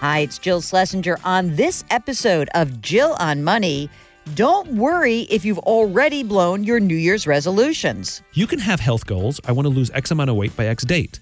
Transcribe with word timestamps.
Hi, 0.00 0.20
it's 0.20 0.38
Jill 0.38 0.62
Schlesinger. 0.62 1.18
On 1.24 1.56
this 1.56 1.84
episode 1.90 2.48
of 2.54 2.80
Jill 2.80 3.16
on 3.18 3.44
Money, 3.44 3.90
don't 4.34 4.66
worry 4.68 5.26
if 5.28 5.44
you've 5.44 5.58
already 5.58 6.22
blown 6.22 6.64
your 6.64 6.80
New 6.80 6.96
Year's 6.96 7.26
resolutions. 7.26 8.22
You 8.32 8.46
can 8.46 8.58
have 8.60 8.80
health 8.80 9.06
goals. 9.06 9.42
I 9.44 9.52
want 9.52 9.66
to 9.66 9.68
lose 9.68 9.90
X 9.90 10.10
amount 10.10 10.30
of 10.30 10.36
weight 10.36 10.56
by 10.56 10.68
X 10.68 10.86
date. 10.86 11.20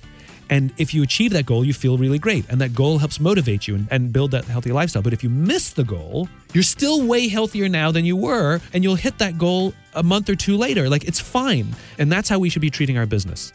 And 0.49 0.73
if 0.79 0.95
you 0.95 1.03
achieve 1.03 1.33
that 1.33 1.45
goal, 1.45 1.65
you 1.65 1.75
feel 1.75 1.99
really 1.99 2.21
great. 2.21 2.49
And 2.49 2.61
that 2.61 2.73
goal 2.73 2.99
helps 2.99 3.19
motivate 3.19 3.67
you 3.67 3.75
and, 3.75 3.89
and, 3.91 4.13
build 4.13 4.31
that 4.31 4.45
healthy 4.45 4.71
lifestyle. 4.71 5.03
But 5.03 5.13
if 5.13 5.25
you 5.25 5.29
miss 5.29 5.71
the 5.71 5.83
goal, 5.83 6.29
you're 6.55 6.63
still 6.63 7.05
way 7.05 7.27
healthier 7.27 7.69
now 7.69 7.91
than 7.91 8.05
you 8.05 8.15
were. 8.17 8.61
And 8.73 8.85
you'll 8.85 8.95
hit 8.95 9.19
that 9.19 9.39
goal 9.39 9.75
a 9.95 10.05
month 10.05 10.31
or 10.31 10.37
two 10.37 10.57
later. 10.57 10.89
Like 10.89 11.03
it's 11.03 11.19
fine. 11.19 11.75
And 11.99 12.13
that's 12.13 12.29
how 12.29 12.39
we 12.39 12.49
should 12.49 12.63
be 12.63 12.71
treating 12.71 12.97
our 12.97 13.07
business. 13.07 13.53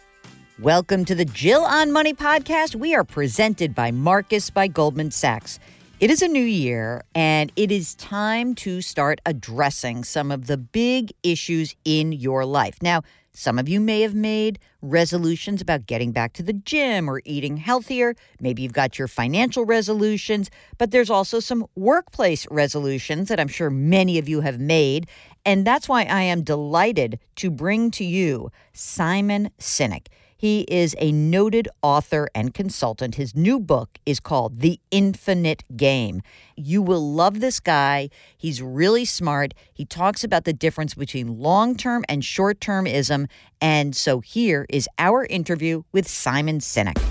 Welcome 0.60 1.04
to 1.06 1.16
the 1.16 1.26
Jill 1.26 1.64
on 1.64 1.92
Money 1.92 2.14
podcast. 2.14 2.76
We 2.76 2.94
are 2.94 3.04
presented 3.04 3.74
by 3.74 3.90
Marcus 3.90 4.52
by 4.52 4.68
Goldman 4.68 5.10
Sachs. 5.10 5.58
It 6.00 6.12
is 6.12 6.22
a 6.22 6.28
new 6.28 6.44
year, 6.44 7.02
and 7.16 7.52
it 7.56 7.72
is 7.72 7.96
time 7.96 8.54
to 8.56 8.80
start 8.80 9.20
addressing 9.26 10.04
some 10.04 10.32
of 10.32 10.46
the 10.46 10.58
big 10.58 11.12
issues 11.24 11.76
in 11.86 12.12
your 12.12 12.46
life. 12.46 12.78
Now, 12.84 13.02
some 13.32 13.58
of 13.58 13.68
you 13.68 13.80
may 13.80 14.02
have 14.02 14.14
made 14.14 14.60
resolutions 14.84 15.60
about 15.60 15.88
getting 15.88 16.12
back 16.12 16.34
to 16.34 16.44
the 16.44 16.54
gym 16.54 17.10
or 17.10 17.24
eating 17.26 17.58
healthier. 17.58 18.16
Maybe 18.40 18.62
you've 18.62 18.74
got 18.74 19.00
your 19.00 19.08
financial 19.08 19.66
resolutions, 19.66 20.52
but 20.78 20.92
there's 20.92 21.10
also 21.10 21.40
some 21.40 21.66
workplace 21.76 22.46
resolutions 22.52 23.28
that 23.30 23.40
I'm 23.40 23.48
sure 23.48 23.72
many 23.72 24.20
of 24.20 24.30
you 24.30 24.42
have 24.42 24.60
made. 24.60 25.08
And 25.46 25.66
that's 25.66 25.90
why 25.90 26.04
I 26.04 26.22
am 26.22 26.44
delighted 26.44 27.20
to 27.38 27.50
bring 27.50 27.90
to 27.92 28.06
you 28.06 28.52
Simon 28.72 29.50
Sinek. 29.58 30.10
He 30.44 30.64
is 30.64 30.94
a 31.00 31.10
noted 31.14 31.70
author 31.82 32.28
and 32.36 32.54
consultant. 32.54 33.16
His 33.16 33.34
new 33.34 33.62
book 33.62 33.98
is 34.06 34.20
called 34.20 34.60
The 34.60 34.78
Infinite 34.92 35.64
Game. 35.78 36.22
You 36.58 36.82
will 36.82 37.14
love 37.14 37.40
this 37.40 37.62
guy. 37.62 38.10
He's 38.36 38.62
really 38.62 39.06
smart. 39.06 39.54
He 39.74 39.86
talks 39.86 40.22
about 40.22 40.44
the 40.44 40.52
difference 40.52 40.96
between 40.96 41.40
long 41.40 41.78
term 41.78 42.04
and 42.10 42.26
short 42.26 42.60
termism. 42.60 43.30
And 43.62 43.96
so 43.96 44.20
here 44.20 44.66
is 44.68 44.90
our 45.00 45.24
interview 45.28 45.84
with 45.94 46.10
Simon 46.10 46.60
Sinek. 46.60 47.02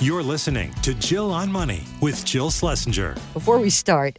You're 0.00 0.24
listening 0.24 0.74
to 0.82 0.94
Jill 0.94 1.30
on 1.30 1.52
Money 1.52 1.84
with 2.00 2.24
Jill 2.24 2.50
Schlesinger. 2.50 3.14
Before 3.32 3.60
we 3.60 3.70
start, 3.70 4.18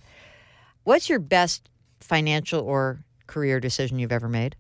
what's 0.85 1.09
your 1.09 1.19
best 1.19 1.69
financial 1.99 2.61
or 2.61 3.03
career 3.27 3.59
decision 3.59 3.99
you've 3.99 4.13
ever 4.13 4.29
made? 4.29 4.55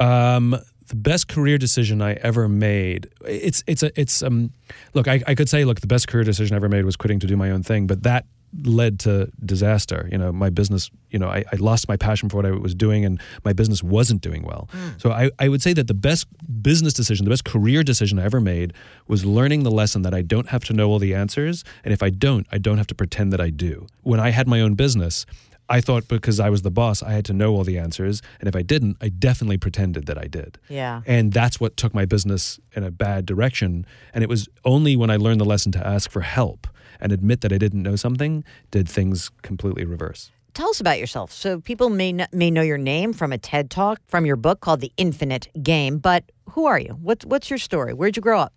Um, 0.00 0.56
the 0.94 1.00
best 1.00 1.26
career 1.26 1.58
decision 1.58 2.00
I 2.00 2.12
ever 2.14 2.48
made. 2.48 3.08
It's 3.26 3.64
it's 3.66 3.82
a 3.82 3.90
it's 4.00 4.22
um 4.22 4.52
look 4.94 5.08
I, 5.08 5.20
I 5.26 5.34
could 5.34 5.48
say 5.48 5.64
look 5.64 5.80
the 5.80 5.88
best 5.88 6.06
career 6.06 6.24
decision 6.24 6.54
I 6.54 6.56
ever 6.56 6.68
made 6.68 6.84
was 6.84 6.96
quitting 6.96 7.18
to 7.20 7.26
do 7.26 7.36
my 7.36 7.50
own 7.50 7.62
thing, 7.62 7.86
but 7.88 8.04
that 8.04 8.26
led 8.62 9.00
to 9.00 9.28
disaster. 9.44 10.08
You 10.12 10.18
know, 10.18 10.30
my 10.30 10.48
business, 10.48 10.88
you 11.10 11.18
know, 11.18 11.28
I, 11.28 11.44
I 11.52 11.56
lost 11.56 11.88
my 11.88 11.96
passion 11.96 12.28
for 12.28 12.36
what 12.36 12.46
I 12.46 12.52
was 12.52 12.72
doing 12.72 13.04
and 13.04 13.20
my 13.44 13.52
business 13.52 13.82
wasn't 13.82 14.20
doing 14.20 14.44
well. 14.44 14.68
Mm. 14.72 15.02
So 15.02 15.10
I, 15.10 15.30
I 15.40 15.48
would 15.48 15.60
say 15.60 15.72
that 15.72 15.88
the 15.88 15.94
best 15.94 16.28
business 16.62 16.92
decision, 16.92 17.24
the 17.24 17.30
best 17.30 17.44
career 17.44 17.82
decision 17.82 18.20
I 18.20 18.24
ever 18.24 18.40
made 18.40 18.72
was 19.08 19.24
learning 19.24 19.64
the 19.64 19.72
lesson 19.72 20.02
that 20.02 20.14
I 20.14 20.22
don't 20.22 20.50
have 20.50 20.62
to 20.66 20.72
know 20.72 20.88
all 20.88 21.00
the 21.00 21.16
answers. 21.16 21.64
And 21.82 21.92
if 21.92 22.00
I 22.00 22.10
don't, 22.10 22.46
I 22.52 22.58
don't 22.58 22.78
have 22.78 22.86
to 22.86 22.94
pretend 22.94 23.32
that 23.32 23.40
I 23.40 23.50
do. 23.50 23.88
When 24.02 24.20
I 24.20 24.30
had 24.30 24.46
my 24.46 24.60
own 24.60 24.76
business, 24.76 25.26
I 25.74 25.80
thought 25.80 26.06
because 26.06 26.38
I 26.38 26.50
was 26.50 26.62
the 26.62 26.70
boss, 26.70 27.02
I 27.02 27.10
had 27.10 27.24
to 27.24 27.32
know 27.32 27.56
all 27.56 27.64
the 27.64 27.78
answers. 27.78 28.22
And 28.38 28.48
if 28.48 28.54
I 28.54 28.62
didn't, 28.62 28.96
I 29.00 29.08
definitely 29.08 29.58
pretended 29.58 30.06
that 30.06 30.16
I 30.16 30.28
did. 30.28 30.56
Yeah. 30.68 31.02
And 31.04 31.32
that's 31.32 31.58
what 31.58 31.76
took 31.76 31.92
my 31.92 32.04
business 32.04 32.60
in 32.76 32.84
a 32.84 32.92
bad 32.92 33.26
direction. 33.26 33.84
And 34.12 34.22
it 34.22 34.28
was 34.28 34.48
only 34.64 34.94
when 34.94 35.10
I 35.10 35.16
learned 35.16 35.40
the 35.40 35.44
lesson 35.44 35.72
to 35.72 35.84
ask 35.84 36.12
for 36.12 36.20
help 36.20 36.68
and 37.00 37.10
admit 37.10 37.40
that 37.40 37.52
I 37.52 37.58
didn't 37.58 37.82
know 37.82 37.96
something 37.96 38.44
did 38.70 38.88
things 38.88 39.32
completely 39.42 39.84
reverse. 39.84 40.30
Tell 40.54 40.68
us 40.68 40.78
about 40.78 41.00
yourself. 41.00 41.32
So 41.32 41.60
people 41.60 41.90
may 41.90 42.12
not, 42.12 42.32
may 42.32 42.52
know 42.52 42.62
your 42.62 42.78
name 42.78 43.12
from 43.12 43.32
a 43.32 43.38
TED 43.38 43.68
talk, 43.68 43.98
from 44.06 44.24
your 44.24 44.36
book 44.36 44.60
called 44.60 44.80
The 44.80 44.92
Infinite 44.96 45.48
Game. 45.60 45.98
But 45.98 46.30
who 46.50 46.66
are 46.66 46.78
you? 46.78 46.96
What's 47.02 47.26
what's 47.26 47.50
your 47.50 47.58
story? 47.58 47.94
Where'd 47.94 48.14
you 48.14 48.22
grow 48.22 48.38
up? 48.38 48.52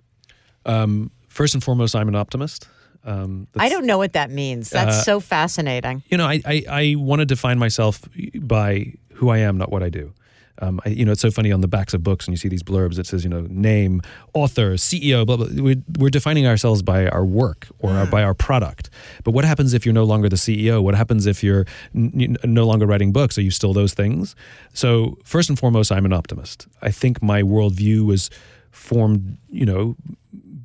Um, 0.68 1.10
first 1.30 1.56
and 1.56 1.64
foremost, 1.64 1.96
I'm 1.96 2.08
an 2.10 2.16
optimist. 2.16 2.68
Um, 3.08 3.48
I 3.58 3.70
don't 3.70 3.86
know 3.86 3.98
what 3.98 4.14
that 4.14 4.30
means. 4.30 4.70
That's 4.70 4.98
uh, 4.98 5.04
so 5.04 5.20
fascinating. 5.22 6.04
You 6.10 6.18
know, 6.18 6.28
I, 6.28 6.42
I, 6.46 6.64
I 6.70 6.96
want 6.98 7.22
to 7.22 7.26
define 7.26 7.58
myself 7.58 8.02
by 8.36 8.94
who 9.14 9.30
I 9.30 9.38
am, 9.40 9.58
not 9.58 9.72
what 9.72 9.82
I 9.82 9.90
do. 9.90 10.14
Um, 10.60 10.82
I, 10.86 10.90
you 10.90 11.06
know, 11.06 11.12
it's 11.12 11.22
so 11.22 11.32
funny 11.32 11.52
on 11.52 11.62
the 11.62 11.68
backs 11.68 11.94
of 11.94 12.04
books, 12.04 12.26
and 12.26 12.34
you 12.34 12.38
see 12.38 12.50
these 12.50 12.64
blurbs. 12.64 12.98
It 12.98 13.06
says, 13.06 13.24
you 13.24 13.30
know, 13.30 13.46
name, 13.50 14.02
author, 14.34 14.74
CEO, 14.74 15.26
blah 15.26 15.38
blah. 15.38 15.48
We're, 15.52 15.84
we're 16.00 16.10
defining 16.10 16.48
ourselves 16.48 16.82
by 16.82 17.08
our 17.08 17.24
work 17.24 17.68
or 17.80 17.92
mm. 17.92 18.00
our, 18.00 18.06
by 18.08 18.24
our 18.24 18.34
product. 18.34 18.90
But 19.24 19.32
what 19.32 19.46
happens 19.46 19.74
if 19.74 19.86
you're 19.86 19.94
no 19.94 20.04
longer 20.04 20.30
the 20.30 20.36
CEO? 20.36 20.82
What 20.82 20.96
happens 20.96 21.28
if 21.28 21.44
you're 21.44 21.66
n- 21.96 22.38
no 22.44 22.66
longer 22.66 22.88
writing 22.88 23.14
books? 23.14 23.38
Are 23.38 23.42
you 23.42 23.52
still 23.52 23.72
those 23.74 23.94
things? 23.94 24.36
So 24.74 25.18
first 25.24 25.48
and 25.50 25.58
foremost, 25.58 25.92
I'm 25.92 26.06
an 26.06 26.14
optimist. 26.14 26.68
I 26.82 26.92
think 26.92 27.22
my 27.22 27.44
worldview 27.44 28.06
was 28.06 28.30
formed, 28.72 29.38
you 29.50 29.66
know, 29.66 29.96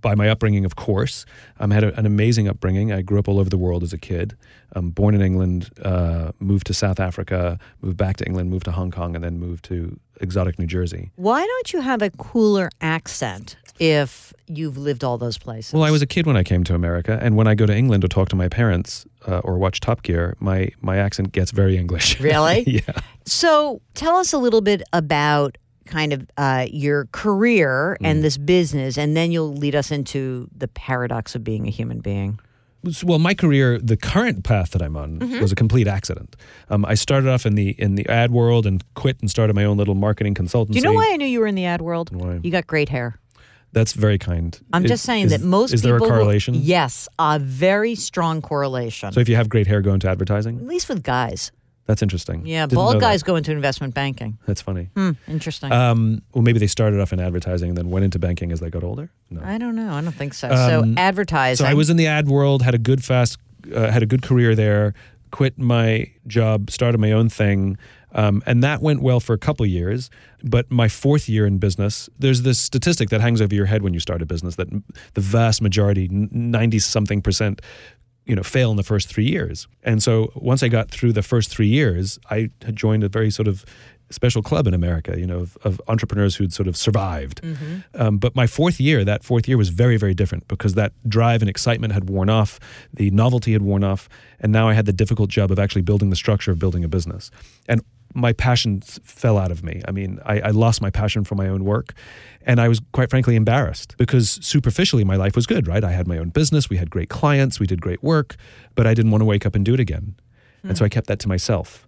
by 0.03 0.15
my 0.15 0.29
upbringing, 0.29 0.65
of 0.65 0.77
course. 0.77 1.25
Um, 1.59 1.73
I 1.73 1.77
had 1.77 1.85
a, 1.85 1.99
an 1.99 2.05
amazing 2.05 2.49
upbringing. 2.49 2.93
I 2.93 3.01
grew 3.01 3.19
up 3.19 3.29
all 3.29 3.39
over 3.39 3.49
the 3.49 3.57
world 3.57 3.83
as 3.83 3.93
a 3.93 3.99
kid. 3.99 4.37
Um, 4.75 4.91
born 4.91 5.15
in 5.15 5.23
England, 5.23 5.71
uh, 5.83 6.33
moved 6.41 6.67
to 6.67 6.75
South 6.75 7.01
Africa, 7.01 7.59
moved 7.81 7.97
back 7.97 8.17
to 8.19 8.27
England, 8.27 8.51
moved 8.51 8.65
to 8.67 8.73
Hong 8.73 8.91
Kong, 8.91 9.15
and 9.15 9.25
then 9.25 9.39
moved 9.39 9.65
to 9.67 9.99
exotic 10.21 10.59
New 10.59 10.67
Jersey. 10.67 11.11
Why 11.17 11.45
don't 11.45 11.73
you 11.73 11.81
have 11.81 12.03
a 12.03 12.11
cooler 12.11 12.69
accent 12.81 13.57
if 13.79 14.33
you've 14.47 14.77
lived 14.77 15.05
all 15.05 15.19
those 15.19 15.39
places? 15.39 15.73
Well, 15.75 15.83
I 15.83 15.91
was 15.91 16.03
a 16.03 16.07
kid 16.07 16.27
when 16.27 16.37
I 16.37 16.43
came 16.43 16.65
to 16.65 16.75
America, 16.75 17.19
and 17.21 17.37
when 17.37 17.47
I 17.47 17.55
go 17.55 17.67
to 17.67 17.75
England 17.75 18.03
to 18.03 18.09
talk 18.09 18.29
to 18.31 18.37
my 18.37 18.49
parents 18.49 19.07
uh, 19.27 19.39
or 19.39 19.59
watch 19.59 19.81
Top 19.81 20.03
Gear, 20.03 20.37
my 20.41 20.71
my 20.81 20.97
accent 20.97 21.33
gets 21.33 21.51
very 21.51 21.77
English. 21.77 22.21
Really? 22.23 22.63
yeah. 22.67 23.01
So, 23.25 23.81
tell 23.95 24.17
us 24.17 24.33
a 24.33 24.39
little 24.39 24.61
bit 24.61 24.83
about 24.93 25.59
kind 25.87 26.13
of 26.13 26.31
uh, 26.37 26.67
your 26.71 27.07
career 27.13 27.97
and 28.03 28.19
mm. 28.19 28.23
this 28.23 28.37
business, 28.37 28.99
and 28.99 29.17
then 29.17 29.33
you'll 29.33 29.55
lead 29.55 29.75
us 29.75 29.91
into 29.91 30.49
the 30.57 30.69
paradox 30.69 31.35
of 31.35 31.45
being 31.45 31.67
a 31.67 31.71
human 31.71 32.01
being. 32.01 32.39
Well, 33.05 33.21
my 33.21 33.35
career, 33.35 33.79
the 33.79 33.97
current 33.97 34.43
path 34.43 34.71
that 34.71 34.83
I'm 34.83 34.97
on, 34.97 35.21
mm-hmm. 35.21 35.41
was 35.41 35.53
a 35.53 35.55
complete 35.55 35.87
accident. 35.87 36.35
Um, 36.69 36.85
I 36.85 36.95
started 36.95 37.29
off 37.29 37.47
in 37.47 37.55
the 37.55 37.71
in 37.79 37.95
the 37.95 38.09
ad 38.09 38.33
world 38.33 38.67
and 38.67 38.83
quit 38.95 39.21
and 39.21 39.31
started 39.31 39.55
my 39.55 39.65
own 39.65 39.77
little 39.77 39.95
marketing 39.95 40.35
consultancy. 40.35 40.73
Do 40.73 40.79
you 40.79 40.83
know 40.83 40.93
why 40.93 41.11
I 41.13 41.17
knew 41.17 41.27
you 41.27 41.39
were 41.39 41.47
in 41.47 41.55
the 41.55 41.65
ad 41.65 41.81
world? 41.81 42.11
Why? 42.13 42.41
You 42.43 42.51
got 42.51 42.67
great 42.67 42.89
hair. 42.89 43.21
That's 43.73 43.93
very 43.93 44.19
kind. 44.19 44.59
I'm 44.73 44.85
it, 44.85 44.89
just 44.89 45.05
saying 45.05 45.27
is, 45.27 45.31
that 45.31 45.41
most 45.41 45.73
is 45.73 45.83
people. 45.83 45.95
Is 45.95 46.01
there 46.01 46.09
a 46.09 46.11
correlation? 46.11 46.55
Will, 46.55 46.61
yes, 46.61 47.09
a 47.19 47.39
very 47.39 47.95
strong 47.95 48.43
correlation. 48.43 49.13
So 49.13 49.21
if 49.21 49.29
you 49.29 49.37
have 49.37 49.49
great 49.49 49.67
hair, 49.67 49.81
go 49.81 49.95
into 49.95 50.09
advertising. 50.09 50.59
At 50.59 50.67
least 50.67 50.89
with 50.89 51.03
guys. 51.03 51.53
That's 51.87 52.03
interesting. 52.03 52.47
Yeah, 52.47 52.67
Didn't 52.67 52.77
bald 52.77 53.01
guys 53.01 53.21
that. 53.21 53.27
go 53.27 53.37
into 53.37 53.51
investment 53.53 53.93
banking. 53.93 54.39
That's 54.47 54.61
funny. 54.63 54.91
Hmm, 54.95 55.13
interesting. 55.27 55.73
Um, 55.73 56.23
well, 56.33 56.43
maybe 56.43 56.59
they 56.61 56.69
started 56.69 57.01
off 57.01 57.13
in 57.13 57.19
advertising 57.21 57.71
and 57.71 57.79
then 57.79 57.91
went 57.91 58.05
into 58.05 58.19
banking 58.19 58.53
as 58.53 58.61
they 58.61 58.71
got 58.71 58.85
older. 58.85 59.11
No, 59.31 59.41
I 59.45 59.59
don't 59.59 59.75
know. 59.75 59.93
I 59.93 60.01
don't 60.01 60.13
think 60.13 60.35
so. 60.35 60.49
Um, 60.49 60.95
so 60.95 61.01
advertising. 61.01 61.65
So 61.65 61.71
I 61.71 61.75
was 61.75 61.91
in 61.91 61.97
the 61.97 62.07
ad 62.07 62.29
world, 62.29 62.63
had 62.63 62.75
a 62.75 62.79
good 62.79 63.05
fast, 63.05 63.37
uh, 63.75 63.91
had 63.91 64.03
a 64.03 64.07
good 64.07 64.23
career 64.23 64.55
there. 64.55 64.95
Quit 65.33 65.59
my 65.59 66.11
job, 66.27 66.71
started 66.71 66.99
my 66.99 67.11
own 67.11 67.31
thing, 67.31 67.79
um, 68.13 68.43
and 68.45 68.63
that 68.63 68.83
went 68.83 69.01
well 69.01 69.19
for 69.19 69.33
a 69.33 69.39
couple 69.39 69.65
years. 69.65 70.11
But 70.45 70.71
my 70.71 70.89
fourth 70.89 71.27
year 71.27 71.47
in 71.47 71.57
business, 71.57 72.09
there's 72.19 72.43
this 72.43 72.59
statistic 72.59 73.09
that 73.09 73.23
hangs 73.23 73.41
over 73.41 73.55
your 73.55 73.65
head 73.65 73.83
when 73.83 73.95
you 73.95 74.01
start 74.01 74.21
a 74.21 74.27
business 74.27 74.57
that 74.57 74.69
the 75.15 75.21
vast 75.23 75.63
majority, 75.63 76.09
ninety 76.11 76.79
something 76.79 77.23
percent, 77.23 77.63
you 78.27 78.35
know 78.35 78.43
fail 78.43 78.71
in 78.71 78.77
the 78.77 78.83
first 78.83 79.09
three 79.09 79.25
years. 79.25 79.67
And 79.83 80.03
so 80.03 80.33
once 80.35 80.63
i 80.63 80.69
got 80.69 80.91
through 80.91 81.13
the 81.13 81.23
first 81.23 81.51
three 81.51 81.69
years 81.69 82.19
i 82.31 82.51
had 82.63 82.77
joined 82.77 83.05
a 83.05 83.09
very 83.09 83.31
sort 83.31 83.49
of 83.49 83.65
special 84.11 84.43
club 84.43 84.67
in 84.67 84.75
america 84.75 85.19
you 85.19 85.27
know 85.27 85.39
of, 85.39 85.57
of 85.65 85.81
entrepreneurs 85.89 86.37
who'd 86.37 86.53
sort 86.53 86.69
of 86.69 86.77
survived. 86.77 87.41
Mm-hmm. 87.43 88.01
um, 88.01 88.19
but 88.19 88.37
my 88.37 88.47
fourth 88.47 88.79
year 88.79 89.05
that 89.05 89.25
fourth 89.25 89.49
year 89.49 89.57
was 89.57 89.71
very 89.71 89.97
very 89.97 90.15
different 90.15 90.47
because 90.49 90.75
that 90.75 90.93
drive 91.09 91.43
and 91.43 91.49
excitement 91.49 91.93
had 91.93 92.11
worn 92.11 92.29
off 92.29 92.61
the 92.93 93.11
novelty 93.11 93.53
had 93.53 93.63
worn 93.63 93.83
off 93.85 94.09
and 94.39 94.53
now 94.53 94.69
i 94.69 94.75
had 94.75 94.87
the 94.87 94.93
difficult 94.93 95.31
job 95.31 95.51
of 95.51 95.59
actually 95.59 95.83
building 95.83 96.11
the 96.11 96.17
structure 96.17 96.51
of 96.53 96.59
building 96.59 96.85
a 96.85 96.89
business. 96.89 97.31
And 97.69 97.83
my 98.15 98.33
passions 98.33 99.01
fell 99.05 99.39
out 99.39 99.51
of 99.51 99.63
me. 99.63 99.83
I 99.87 99.91
mean, 99.91 100.19
I, 100.25 100.41
I, 100.41 100.51
lost 100.51 100.81
my 100.81 100.91
passion 100.91 101.25
for 101.25 101.35
my 101.35 101.49
own 101.49 101.65
work. 101.65 101.95
And 102.43 102.61
I 102.61 102.69
was 102.69 102.81
quite 102.93 103.11
frankly 103.11 103.37
embarrassed 103.37 103.95
because 103.97 104.39
superficially 104.43 105.05
my 105.05 105.17
life 105.17 105.37
was 105.37 105.47
good, 105.47 105.67
right? 105.67 105.83
I 105.83 105.93
had 105.93 106.07
my 106.07 106.19
own 106.19 106.31
business, 106.31 106.69
we 106.69 106.77
had 106.77 106.91
great 106.91 107.09
clients, 107.09 107.61
we 107.61 107.67
did 107.67 107.81
great 107.81 108.03
work, 108.03 108.37
but 108.75 108.87
I 108.87 108.95
didn't 108.95 109.11
want 109.11 109.23
to 109.23 109.27
wake 109.27 109.47
up 109.47 109.55
and 109.55 109.65
do 109.65 109.75
it 109.75 109.81
again. 109.81 110.17
Mm. 110.65 110.71
And 110.71 110.79
so 110.79 110.85
I 110.85 110.89
kept 110.89 111.07
that 111.07 111.19
to 111.21 111.29
myself. 111.29 111.87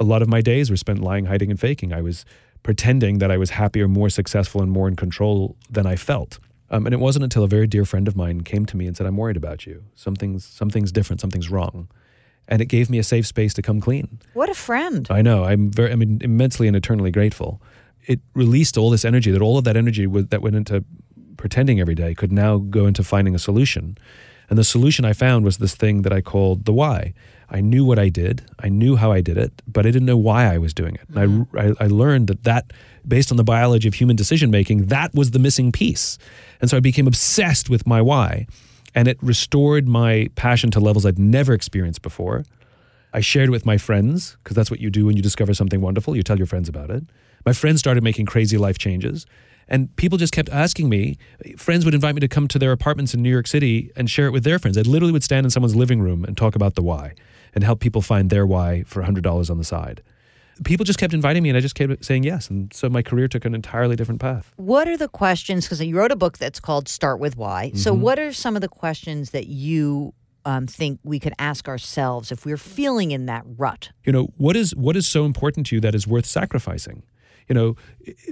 A 0.00 0.04
lot 0.04 0.22
of 0.22 0.28
my 0.28 0.40
days 0.40 0.70
were 0.70 0.76
spent 0.76 1.00
lying, 1.00 1.26
hiding, 1.26 1.50
and 1.50 1.60
faking. 1.60 1.92
I 1.92 2.00
was 2.00 2.24
pretending 2.62 3.18
that 3.18 3.30
I 3.30 3.36
was 3.36 3.50
happier, 3.50 3.88
more 3.88 4.08
successful, 4.08 4.62
and 4.62 4.70
more 4.70 4.88
in 4.88 4.96
control 4.96 5.56
than 5.70 5.86
I 5.86 5.96
felt. 5.96 6.38
Um, 6.70 6.86
and 6.86 6.94
it 6.94 7.00
wasn't 7.00 7.24
until 7.24 7.44
a 7.44 7.48
very 7.48 7.66
dear 7.66 7.84
friend 7.84 8.08
of 8.08 8.16
mine 8.16 8.40
came 8.40 8.64
to 8.66 8.76
me 8.76 8.86
and 8.86 8.96
said, 8.96 9.06
I'm 9.06 9.18
worried 9.18 9.36
about 9.36 9.66
you. 9.66 9.84
Something's, 9.94 10.44
something's 10.44 10.90
different, 10.90 11.20
something's 11.20 11.50
wrong 11.50 11.88
and 12.48 12.60
it 12.60 12.66
gave 12.66 12.90
me 12.90 12.98
a 12.98 13.02
safe 13.02 13.26
space 13.26 13.54
to 13.54 13.62
come 13.62 13.80
clean. 13.80 14.18
What 14.34 14.48
a 14.48 14.54
friend! 14.54 15.06
I 15.10 15.22
know. 15.22 15.44
I'm 15.44 15.70
very. 15.70 15.92
I'm 15.92 16.02
immensely 16.20 16.66
and 16.66 16.76
eternally 16.76 17.10
grateful. 17.10 17.60
It 18.06 18.20
released 18.34 18.76
all 18.76 18.90
this 18.90 19.04
energy. 19.04 19.30
That 19.30 19.42
all 19.42 19.58
of 19.58 19.64
that 19.64 19.76
energy 19.76 20.06
that 20.06 20.42
went 20.42 20.56
into 20.56 20.84
pretending 21.36 21.80
every 21.80 21.94
day 21.94 22.14
could 22.14 22.32
now 22.32 22.58
go 22.58 22.86
into 22.86 23.02
finding 23.02 23.34
a 23.34 23.38
solution. 23.38 23.98
And 24.48 24.58
the 24.58 24.64
solution 24.64 25.04
I 25.04 25.12
found 25.12 25.44
was 25.44 25.58
this 25.58 25.74
thing 25.74 26.02
that 26.02 26.12
I 26.12 26.20
called 26.20 26.66
the 26.66 26.72
why. 26.72 27.14
I 27.48 27.60
knew 27.60 27.84
what 27.84 27.98
I 27.98 28.08
did, 28.08 28.42
I 28.58 28.68
knew 28.68 28.96
how 28.96 29.12
I 29.12 29.20
did 29.20 29.36
it, 29.36 29.52
but 29.66 29.86
I 29.86 29.90
didn't 29.90 30.06
know 30.06 30.16
why 30.16 30.52
I 30.52 30.58
was 30.58 30.72
doing 30.72 30.94
it. 30.94 31.08
And 31.08 31.18
I, 31.18 31.26
mm-hmm. 31.26 31.58
I, 31.80 31.84
I 31.84 31.86
learned 31.88 32.28
that 32.28 32.44
that, 32.44 32.72
based 33.06 33.30
on 33.30 33.36
the 33.36 33.44
biology 33.44 33.88
of 33.88 33.94
human 33.94 34.16
decision 34.16 34.50
making, 34.50 34.86
that 34.86 35.14
was 35.14 35.32
the 35.32 35.38
missing 35.38 35.70
piece. 35.70 36.18
And 36.60 36.70
so 36.70 36.76
I 36.78 36.80
became 36.80 37.06
obsessed 37.06 37.68
with 37.68 37.86
my 37.86 38.00
why, 38.00 38.46
and 38.94 39.08
it 39.08 39.18
restored 39.22 39.88
my 39.88 40.28
passion 40.34 40.70
to 40.72 40.80
levels 40.80 41.06
I'd 41.06 41.18
never 41.18 41.52
experienced 41.52 42.02
before. 42.02 42.44
I 43.12 43.20
shared 43.20 43.50
with 43.50 43.66
my 43.66 43.78
friends 43.78 44.36
because 44.42 44.56
that's 44.56 44.70
what 44.70 44.80
you 44.80 44.90
do 44.90 45.06
when 45.06 45.16
you 45.16 45.22
discover 45.22 45.54
something 45.54 45.80
wonderful. 45.80 46.16
You 46.16 46.22
tell 46.22 46.38
your 46.38 46.46
friends 46.46 46.68
about 46.68 46.90
it. 46.90 47.04
My 47.44 47.52
friends 47.52 47.80
started 47.80 48.02
making 48.02 48.26
crazy 48.26 48.56
life 48.56 48.78
changes. 48.78 49.26
And 49.68 49.94
people 49.96 50.18
just 50.18 50.32
kept 50.32 50.48
asking 50.50 50.88
me. 50.88 51.16
Friends 51.56 51.84
would 51.84 51.94
invite 51.94 52.14
me 52.14 52.20
to 52.20 52.28
come 52.28 52.48
to 52.48 52.58
their 52.58 52.72
apartments 52.72 53.14
in 53.14 53.22
New 53.22 53.30
York 53.30 53.46
City 53.46 53.90
and 53.96 54.10
share 54.10 54.26
it 54.26 54.30
with 54.30 54.44
their 54.44 54.58
friends. 54.58 54.76
I 54.76 54.82
literally 54.82 55.12
would 55.12 55.24
stand 55.24 55.46
in 55.46 55.50
someone's 55.50 55.76
living 55.76 56.00
room 56.00 56.24
and 56.24 56.36
talk 56.36 56.54
about 56.54 56.74
the 56.74 56.82
why 56.82 57.14
and 57.54 57.64
help 57.64 57.80
people 57.80 58.02
find 58.02 58.30
their 58.30 58.46
why 58.46 58.82
for 58.86 59.02
$100 59.02 59.50
on 59.50 59.58
the 59.58 59.64
side. 59.64 60.02
People 60.64 60.84
just 60.84 60.98
kept 60.98 61.14
inviting 61.14 61.42
me 61.42 61.48
and 61.48 61.56
I 61.56 61.60
just 61.60 61.74
kept 61.74 62.04
saying 62.04 62.24
yes. 62.24 62.48
And 62.48 62.72
so 62.72 62.88
my 62.88 63.02
career 63.02 63.28
took 63.28 63.44
an 63.44 63.54
entirely 63.54 63.96
different 63.96 64.20
path. 64.20 64.52
What 64.56 64.88
are 64.88 64.96
the 64.96 65.08
questions? 65.08 65.64
Because 65.64 65.80
you 65.80 65.96
wrote 65.96 66.12
a 66.12 66.16
book 66.16 66.38
that's 66.38 66.60
called 66.60 66.88
Start 66.88 67.20
with 67.20 67.36
Why. 67.36 67.68
Mm-hmm. 67.68 67.78
So, 67.78 67.92
what 67.94 68.18
are 68.18 68.32
some 68.32 68.54
of 68.56 68.62
the 68.62 68.68
questions 68.68 69.30
that 69.30 69.46
you 69.46 70.14
um, 70.44 70.66
think 70.66 71.00
we 71.04 71.18
could 71.18 71.34
ask 71.38 71.68
ourselves 71.68 72.32
if 72.32 72.44
we're 72.44 72.56
feeling 72.56 73.10
in 73.10 73.26
that 73.26 73.44
rut? 73.46 73.90
You 74.04 74.12
know, 74.12 74.28
what 74.36 74.56
is 74.56 74.74
what 74.74 74.96
is 74.96 75.06
so 75.06 75.24
important 75.24 75.66
to 75.66 75.76
you 75.76 75.80
that 75.80 75.94
is 75.94 76.06
worth 76.06 76.26
sacrificing? 76.26 77.02
You 77.48 77.54
know, 77.54 77.76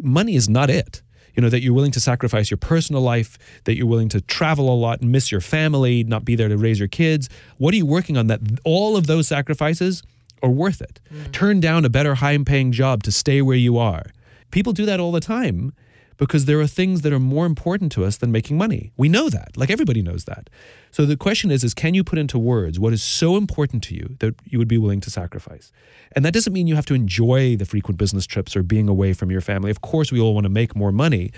money 0.02 0.36
is 0.36 0.48
not 0.48 0.70
it. 0.70 1.02
You 1.34 1.42
know, 1.42 1.48
that 1.48 1.62
you're 1.62 1.74
willing 1.74 1.92
to 1.92 2.00
sacrifice 2.00 2.50
your 2.50 2.58
personal 2.58 3.02
life, 3.02 3.38
that 3.64 3.76
you're 3.76 3.86
willing 3.86 4.08
to 4.10 4.20
travel 4.20 4.72
a 4.72 4.74
lot 4.74 5.00
and 5.00 5.12
miss 5.12 5.30
your 5.30 5.40
family, 5.40 6.02
not 6.02 6.24
be 6.24 6.34
there 6.34 6.48
to 6.48 6.56
raise 6.56 6.78
your 6.78 6.88
kids. 6.88 7.28
What 7.56 7.72
are 7.72 7.76
you 7.76 7.86
working 7.86 8.16
on 8.16 8.26
that 8.26 8.40
all 8.64 8.96
of 8.96 9.06
those 9.06 9.28
sacrifices 9.28 10.02
are 10.42 10.50
worth 10.50 10.80
it? 10.80 11.00
Hmm. 11.08 11.30
Turn 11.32 11.60
down 11.60 11.84
a 11.84 11.88
better 11.88 12.16
high 12.16 12.38
paying 12.38 12.72
job 12.72 13.02
to 13.04 13.12
stay 13.12 13.42
where 13.42 13.56
you 13.56 13.78
are. 13.78 14.06
People 14.50 14.72
do 14.72 14.86
that 14.86 15.00
all 15.00 15.12
the 15.12 15.20
time 15.20 15.72
because 16.20 16.44
there 16.44 16.60
are 16.60 16.66
things 16.66 17.00
that 17.00 17.14
are 17.14 17.18
more 17.18 17.46
important 17.46 17.90
to 17.92 18.04
us 18.04 18.18
than 18.18 18.30
making 18.30 18.58
money. 18.58 18.92
We 18.98 19.08
know 19.08 19.30
that. 19.30 19.56
Like 19.56 19.70
everybody 19.70 20.02
knows 20.02 20.26
that. 20.26 20.50
So 20.90 21.06
the 21.06 21.16
question 21.16 21.50
is 21.50 21.64
is 21.64 21.72
can 21.72 21.94
you 21.94 22.04
put 22.04 22.18
into 22.18 22.38
words 22.38 22.78
what 22.78 22.92
is 22.92 23.02
so 23.02 23.36
important 23.36 23.82
to 23.84 23.94
you 23.94 24.16
that 24.20 24.34
you 24.44 24.58
would 24.58 24.68
be 24.68 24.76
willing 24.76 25.00
to 25.00 25.10
sacrifice? 25.10 25.72
And 26.12 26.22
that 26.24 26.34
doesn't 26.34 26.52
mean 26.52 26.66
you 26.66 26.74
have 26.74 26.84
to 26.86 26.94
enjoy 26.94 27.56
the 27.56 27.64
frequent 27.64 27.98
business 27.98 28.26
trips 28.26 28.54
or 28.54 28.62
being 28.62 28.86
away 28.86 29.14
from 29.14 29.30
your 29.30 29.40
family. 29.40 29.70
Of 29.70 29.80
course, 29.80 30.12
we 30.12 30.20
all 30.20 30.34
want 30.34 30.44
to 30.44 30.50
make 30.50 30.76
more 30.76 30.92
money, 30.92 31.32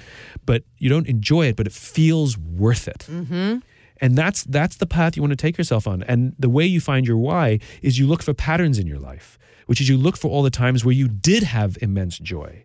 but 0.47 0.65
you 0.79 0.89
don't 0.89 1.07
enjoy 1.07 1.47
it, 1.47 1.57
but 1.57 1.69
it 1.69 1.73
feels 1.73 2.37
worth 2.37 2.89
it. 2.89 3.07
Mm-hmm. 3.09 3.59
And 4.03 4.17
that's 4.17 4.43
that's 4.43 4.77
the 4.77 4.87
path 4.87 5.17
you 5.17 5.23
want 5.23 5.31
to 5.31 5.37
take 5.37 5.57
yourself 5.57 5.87
on. 5.87 6.03
And 6.03 6.35
the 6.37 6.49
way 6.49 6.67
you 6.67 6.81
find 6.81 7.07
your 7.07 7.17
why 7.17 7.61
is 7.83 8.01
you 8.01 8.09
look 8.09 8.23
for 8.23 8.35
patterns 8.35 8.79
in 8.79 8.87
your 8.89 8.99
life, 8.99 9.39
which 9.67 9.81
is 9.81 9.89
you 9.89 9.97
look 9.97 10.17
for 10.17 10.29
all 10.29 10.43
the 10.43 10.51
times 10.51 10.85
where 10.85 10.93
you 10.93 11.07
did 11.07 11.45
have 11.45 11.79
immense 11.81 12.19
joy, 12.19 12.65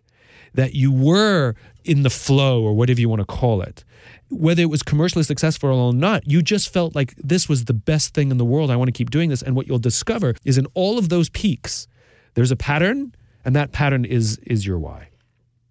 that 0.54 0.74
you 0.74 0.90
were 0.90 1.54
in 1.84 2.02
the 2.02 2.10
flow 2.10 2.62
or 2.64 2.74
whatever 2.74 3.00
you 3.00 3.08
want 3.08 3.20
to 3.20 3.24
call 3.24 3.62
it. 3.62 3.84
Whether 4.30 4.62
it 4.62 4.70
was 4.70 4.82
commercially 4.82 5.22
successful 5.22 5.70
or 5.70 5.92
not, 5.94 6.28
you 6.28 6.42
just 6.42 6.72
felt 6.72 6.96
like 6.96 7.14
this 7.16 7.48
was 7.48 7.66
the 7.66 7.72
best 7.72 8.14
thing 8.14 8.32
in 8.32 8.36
the 8.36 8.44
world. 8.44 8.70
I 8.70 8.76
want 8.76 8.88
to 8.88 8.92
keep 8.92 9.10
doing 9.10 9.30
this. 9.30 9.40
And 9.40 9.54
what 9.54 9.68
you'll 9.68 9.78
discover 9.78 10.34
is 10.44 10.58
in 10.58 10.66
all 10.74 10.98
of 10.98 11.08
those 11.08 11.30
peaks, 11.30 11.86
there's 12.34 12.50
a 12.50 12.56
pattern, 12.56 13.14
and 13.44 13.54
that 13.54 13.70
pattern 13.70 14.04
is 14.04 14.38
is 14.38 14.66
your 14.66 14.80
why. 14.80 15.08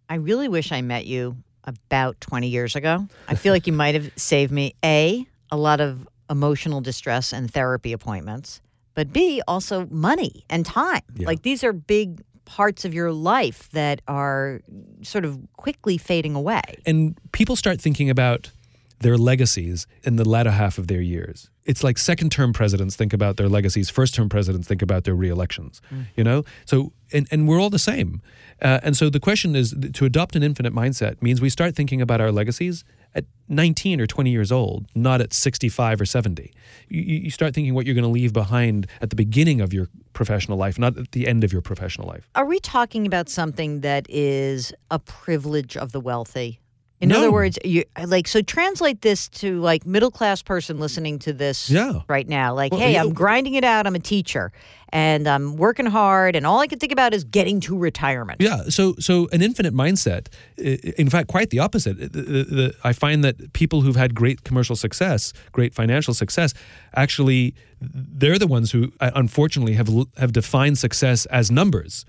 I 0.09 0.15
really 0.15 0.47
wish 0.47 0.71
I 0.71 0.81
met 0.81 1.05
you 1.05 1.35
about 1.65 2.21
20 2.21 2.47
years 2.47 2.77
ago. 2.77 3.05
I 3.27 3.35
feel 3.35 3.51
like 3.51 3.67
you 3.67 3.73
might 3.73 3.95
have 3.95 4.09
saved 4.15 4.53
me 4.53 4.73
A, 4.85 5.27
a 5.51 5.57
lot 5.57 5.79
of 5.79 6.07
emotional 6.29 6.81
distress 6.81 7.33
and 7.33 7.51
therapy 7.51 7.93
appointments, 7.93 8.61
but 8.93 9.13
B, 9.13 9.41
also 9.47 9.87
money 9.89 10.45
and 10.49 10.65
time. 10.65 11.01
Yeah. 11.15 11.27
Like 11.27 11.43
these 11.43 11.63
are 11.63 11.73
big 11.73 12.21
parts 12.45 12.85
of 12.85 12.93
your 12.93 13.11
life 13.11 13.69
that 13.71 14.01
are 14.07 14.61
sort 15.01 15.25
of 15.25 15.37
quickly 15.57 15.97
fading 15.97 16.35
away. 16.35 16.61
and 16.85 17.17
people 17.31 17.55
start 17.55 17.81
thinking 17.81 18.09
about 18.09 18.51
their 18.99 19.17
legacies 19.17 19.85
in 20.03 20.15
the 20.15 20.27
latter 20.27 20.49
half 20.49 20.77
of 20.77 20.87
their 20.87 21.01
years. 21.01 21.49
It's 21.65 21.83
like 21.83 21.97
second 21.97 22.31
term 22.31 22.53
presidents 22.53 22.95
think 22.95 23.13
about 23.13 23.37
their 23.37 23.49
legacies, 23.49 23.89
first 23.89 24.15
term 24.15 24.29
presidents 24.29 24.67
think 24.67 24.81
about 24.81 25.03
their 25.03 25.13
re-elections, 25.13 25.81
you 26.15 26.23
know? 26.23 26.43
So, 26.65 26.93
and, 27.13 27.27
and 27.29 27.47
we're 27.47 27.61
all 27.61 27.69
the 27.69 27.77
same. 27.77 28.21
Uh, 28.61 28.79
and 28.81 28.97
so 28.97 29.09
the 29.09 29.19
question 29.19 29.55
is 29.55 29.75
to 29.93 30.05
adopt 30.05 30.35
an 30.35 30.41
infinite 30.41 30.73
mindset 30.73 31.21
means 31.21 31.41
we 31.41 31.49
start 31.49 31.75
thinking 31.75 32.01
about 32.01 32.21
our 32.21 32.31
legacies 32.31 32.83
at 33.17 33.25
19 33.49 33.99
or 33.99 34.07
20 34.07 34.29
years 34.29 34.51
old, 34.51 34.85
not 34.95 35.19
at 35.19 35.33
65 35.33 36.01
or 36.01 36.05
70. 36.05 36.53
You, 36.89 37.01
you 37.01 37.29
start 37.31 37.53
thinking 37.53 37.73
what 37.73 37.85
you're 37.85 37.95
going 37.95 38.03
to 38.03 38.09
leave 38.09 38.31
behind 38.31 38.87
at 39.01 39.09
the 39.09 39.15
beginning 39.15 39.59
of 39.59 39.73
your 39.73 39.87
professional 40.13 40.57
life, 40.57 40.77
not 40.77 40.97
at 40.97 41.11
the 41.11 41.27
end 41.27 41.43
of 41.43 41.51
your 41.51 41.61
professional 41.61 42.07
life. 42.07 42.29
Are 42.35 42.45
we 42.45 42.59
talking 42.59 43.05
about 43.05 43.29
something 43.29 43.81
that 43.81 44.05
is 44.09 44.71
a 44.91 44.99
privilege 44.99 45.75
of 45.75 45.91
the 45.91 45.99
wealthy? 45.99 46.59
In 46.99 47.09
No. 47.09 47.17
other 47.19 47.31
words, 47.31 47.59
you 47.63 47.83
like 48.07 48.27
so 48.27 48.41
translate 48.41 49.01
this 49.01 49.27
to 49.29 49.59
like 49.61 49.85
middle 49.85 50.09
class 50.09 50.41
person 50.41 50.79
listening 50.79 51.19
to 51.19 51.33
this 51.33 51.69
Yeah. 51.69 51.99
right 52.07 52.27
now. 52.27 52.55
Like, 52.55 52.71
Well, 52.71 52.81
hey, 52.81 52.93
yeah. 52.93 53.01
I'm 53.01 53.13
grinding 53.13 53.53
it 53.53 53.63
out. 53.63 53.85
I'm 53.85 53.93
a 53.93 53.99
teacher 53.99 54.51
and 54.89 55.27
I'm 55.27 55.57
working 55.57 55.85
hard, 55.85 56.35
and 56.35 56.45
all 56.47 56.59
I 56.59 56.65
can 56.65 56.79
think 56.79 56.91
about 56.93 57.13
is 57.13 57.23
getting 57.23 57.59
to 57.61 57.77
retirement. 57.77 58.41
Yeah. 58.41 58.63
So 58.69 58.95
so 58.99 59.27
an 59.31 59.41
infinite 59.43 59.75
mindset, 59.75 60.27
in 60.57 61.09
fact, 61.09 61.27
quite 61.27 61.51
the 61.51 61.59
opposite. 61.59 61.99
The- 61.99 62.21
the- 62.21 62.43
the- 62.43 62.73
I 62.83 62.93
find 62.93 63.23
that 63.23 63.53
people 63.53 63.81
who've 63.81 63.95
had 63.97 64.15
great 64.15 64.43
commercial 64.43 64.75
success, 64.75 65.33
great 65.51 65.75
financial 65.75 66.13
success, 66.15 66.53
actually, 66.95 67.53
they're 67.79 68.39
the 68.39 68.47
ones 68.47 68.71
who, 68.71 68.91
uh, 69.01 69.11
unfortunately, 69.13 69.73
have 69.73 69.89
have 70.17 70.33
defined 70.33 70.79
success 70.79 71.27
as 71.27 71.51
numbers. 71.51 72.05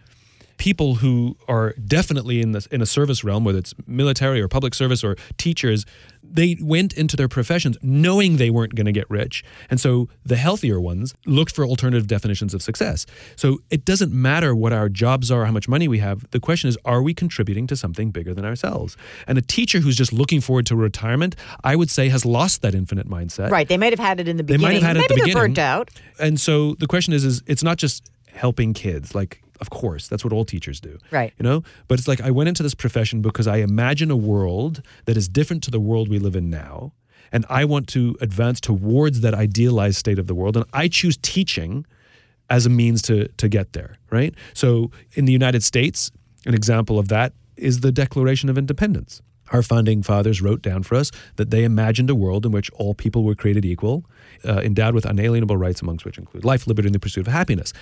People 0.58 0.96
who 0.96 1.36
are 1.48 1.72
definitely 1.86 2.40
in 2.40 2.52
the 2.52 2.66
in 2.70 2.82
a 2.82 2.86
service 2.86 3.24
realm, 3.24 3.44
whether 3.44 3.58
it's 3.58 3.74
military 3.86 4.40
or 4.40 4.48
public 4.48 4.74
service 4.74 5.02
or 5.02 5.16
teachers, 5.38 5.86
they 6.22 6.56
went 6.60 6.92
into 6.92 7.16
their 7.16 7.28
professions 7.28 7.78
knowing 7.80 8.36
they 8.36 8.50
weren't 8.50 8.74
going 8.74 8.84
to 8.86 8.92
get 8.92 9.08
rich, 9.08 9.42
and 9.70 9.80
so 9.80 10.08
the 10.24 10.36
healthier 10.36 10.80
ones 10.80 11.14
looked 11.24 11.54
for 11.54 11.64
alternative 11.64 12.06
definitions 12.06 12.52
of 12.54 12.62
success. 12.62 13.06
So 13.36 13.60
it 13.70 13.84
doesn't 13.84 14.12
matter 14.12 14.54
what 14.54 14.72
our 14.72 14.88
jobs 14.88 15.30
are, 15.30 15.46
how 15.46 15.52
much 15.52 15.68
money 15.68 15.88
we 15.88 15.98
have. 15.98 16.28
The 16.32 16.40
question 16.40 16.68
is, 16.68 16.76
are 16.84 17.02
we 17.02 17.14
contributing 17.14 17.66
to 17.68 17.76
something 17.76 18.10
bigger 18.10 18.34
than 18.34 18.44
ourselves? 18.44 18.96
And 19.26 19.38
a 19.38 19.42
teacher 19.42 19.80
who's 19.80 19.96
just 19.96 20.12
looking 20.12 20.40
forward 20.40 20.66
to 20.66 20.76
retirement, 20.76 21.36
I 21.64 21.76
would 21.76 21.90
say, 21.90 22.08
has 22.08 22.26
lost 22.26 22.62
that 22.62 22.74
infinite 22.74 23.08
mindset. 23.08 23.50
Right. 23.50 23.68
They 23.68 23.78
might 23.78 23.92
have 23.92 24.00
had 24.00 24.20
it 24.20 24.28
in 24.28 24.36
the 24.36 24.42
beginning. 24.42 24.66
They 24.66 24.74
might 24.74 24.74
have 24.74 24.82
had 24.82 24.96
it 24.96 25.04
at 25.04 25.10
Maybe 25.10 25.20
the 25.20 25.24
beginning. 25.26 25.42
burnt 25.42 25.58
out. 25.58 25.90
And 26.18 26.40
so 26.40 26.74
the 26.74 26.86
question 26.86 27.14
is, 27.14 27.24
is 27.24 27.42
it's 27.46 27.62
not 27.62 27.78
just 27.78 28.10
helping 28.32 28.74
kids. 28.74 29.14
Like, 29.14 29.40
of 29.60 29.70
course, 29.70 30.08
that's 30.08 30.24
what 30.24 30.32
all 30.32 30.44
teachers 30.44 30.80
do. 30.80 30.98
Right. 31.10 31.32
You 31.38 31.42
know? 31.42 31.62
But 31.86 31.98
it's 31.98 32.08
like 32.08 32.20
I 32.20 32.30
went 32.30 32.48
into 32.48 32.62
this 32.62 32.74
profession 32.74 33.22
because 33.22 33.46
I 33.46 33.58
imagine 33.58 34.10
a 34.10 34.16
world 34.16 34.82
that 35.06 35.16
is 35.16 35.28
different 35.28 35.62
to 35.64 35.70
the 35.70 35.80
world 35.80 36.08
we 36.08 36.18
live 36.18 36.36
in 36.36 36.50
now. 36.50 36.92
And 37.30 37.44
I 37.50 37.64
want 37.64 37.88
to 37.88 38.16
advance 38.20 38.60
towards 38.60 39.20
that 39.20 39.34
idealized 39.34 39.96
state 39.96 40.18
of 40.18 40.26
the 40.26 40.34
world. 40.34 40.56
And 40.56 40.64
I 40.72 40.88
choose 40.88 41.18
teaching 41.18 41.84
as 42.50 42.66
a 42.66 42.70
means 42.70 43.02
to 43.02 43.28
to 43.28 43.48
get 43.48 43.72
there, 43.72 43.98
right? 44.10 44.34
So 44.54 44.90
in 45.12 45.26
the 45.26 45.32
United 45.32 45.62
States, 45.62 46.10
an 46.46 46.54
example 46.54 46.98
of 46.98 47.08
that 47.08 47.32
is 47.56 47.80
the 47.80 47.92
Declaration 47.92 48.48
of 48.48 48.56
Independence. 48.56 49.20
Our 49.50 49.62
founding 49.62 50.02
fathers 50.02 50.42
wrote 50.42 50.62
down 50.62 50.82
for 50.82 50.94
us 50.94 51.10
that 51.36 51.50
they 51.50 51.64
imagined 51.64 52.10
a 52.10 52.14
world 52.14 52.44
in 52.44 52.52
which 52.52 52.70
all 52.72 52.94
people 52.94 53.24
were 53.24 53.34
created 53.34 53.64
equal, 53.64 54.04
uh, 54.46 54.60
endowed 54.60 54.94
with 54.94 55.06
unalienable 55.06 55.56
rights, 55.56 55.80
amongst 55.80 56.04
which 56.04 56.18
include 56.18 56.44
life, 56.44 56.66
liberty, 56.66 56.86
and 56.86 56.94
the 56.94 57.00
pursuit 57.00 57.26
of 57.26 57.32
happiness. 57.32 57.72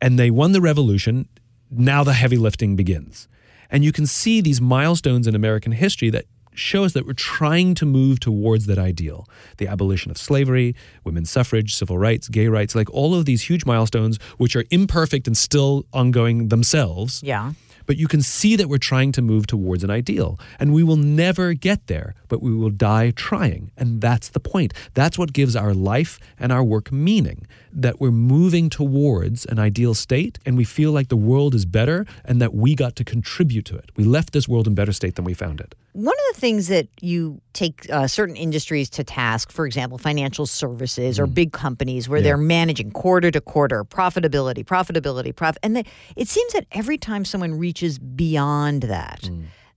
And 0.00 0.18
they 0.18 0.30
won 0.30 0.52
the 0.52 0.60
revolution. 0.60 1.28
Now 1.70 2.04
the 2.04 2.12
heavy 2.12 2.36
lifting 2.36 2.76
begins. 2.76 3.28
And 3.70 3.84
you 3.84 3.92
can 3.92 4.06
see 4.06 4.40
these 4.40 4.60
milestones 4.60 5.26
in 5.26 5.34
American 5.34 5.72
history 5.72 6.10
that 6.10 6.26
show 6.54 6.84
us 6.84 6.92
that 6.92 7.06
we're 7.06 7.12
trying 7.12 7.74
to 7.74 7.84
move 7.84 8.20
towards 8.20 8.66
that 8.66 8.78
ideal 8.78 9.28
the 9.58 9.66
abolition 9.66 10.10
of 10.10 10.18
slavery, 10.18 10.74
women's 11.02 11.30
suffrage, 11.30 11.74
civil 11.74 11.98
rights, 11.98 12.28
gay 12.28 12.48
rights, 12.48 12.74
like 12.74 12.88
all 12.90 13.14
of 13.14 13.24
these 13.24 13.42
huge 13.42 13.66
milestones, 13.66 14.18
which 14.38 14.54
are 14.54 14.64
imperfect 14.70 15.26
and 15.26 15.36
still 15.36 15.84
ongoing 15.92 16.48
themselves. 16.48 17.22
Yeah. 17.24 17.52
But 17.86 17.96
you 17.96 18.08
can 18.08 18.22
see 18.22 18.56
that 18.56 18.68
we're 18.68 18.78
trying 18.78 19.12
to 19.12 19.22
move 19.22 19.46
towards 19.46 19.84
an 19.84 19.90
ideal. 19.90 20.38
And 20.58 20.72
we 20.72 20.82
will 20.82 20.96
never 20.96 21.52
get 21.54 21.86
there, 21.86 22.14
but 22.28 22.42
we 22.42 22.54
will 22.54 22.70
die 22.70 23.10
trying. 23.10 23.70
And 23.76 24.00
that's 24.00 24.28
the 24.28 24.40
point. 24.40 24.72
That's 24.94 25.18
what 25.18 25.32
gives 25.32 25.56
our 25.56 25.74
life 25.74 26.18
and 26.38 26.52
our 26.52 26.64
work 26.64 26.90
meaning 26.92 27.46
that 27.72 28.00
we're 28.00 28.10
moving 28.10 28.70
towards 28.70 29.44
an 29.46 29.58
ideal 29.58 29.94
state 29.94 30.38
and 30.46 30.56
we 30.56 30.64
feel 30.64 30.92
like 30.92 31.08
the 31.08 31.16
world 31.16 31.54
is 31.54 31.64
better 31.64 32.06
and 32.24 32.40
that 32.40 32.54
we 32.54 32.74
got 32.74 32.96
to 32.96 33.04
contribute 33.04 33.64
to 33.66 33.76
it. 33.76 33.90
We 33.96 34.04
left 34.04 34.32
this 34.32 34.48
world 34.48 34.66
in 34.66 34.74
better 34.74 34.92
state 34.92 35.16
than 35.16 35.24
we 35.24 35.34
found 35.34 35.60
it. 35.60 35.74
One 35.94 36.14
of 36.28 36.34
the 36.34 36.40
things 36.40 36.66
that 36.68 36.88
you 37.00 37.40
take 37.52 37.88
uh, 37.88 38.08
certain 38.08 38.34
industries 38.34 38.90
to 38.90 39.04
task, 39.04 39.52
for 39.52 39.64
example, 39.64 39.96
financial 39.96 40.44
services 40.44 41.20
or 41.20 41.28
big 41.28 41.52
companies 41.52 42.08
where 42.08 42.20
they're 42.20 42.36
managing 42.36 42.90
quarter 42.90 43.30
to 43.30 43.40
quarter 43.40 43.84
profitability, 43.84 44.64
profitability, 44.64 45.34
profit, 45.34 45.60
and 45.62 45.76
they, 45.76 45.84
it 46.16 46.26
seems 46.26 46.52
that 46.52 46.66
every 46.72 46.98
time 46.98 47.24
someone 47.24 47.54
reaches 47.56 48.00
beyond 48.00 48.82
that, 48.82 49.30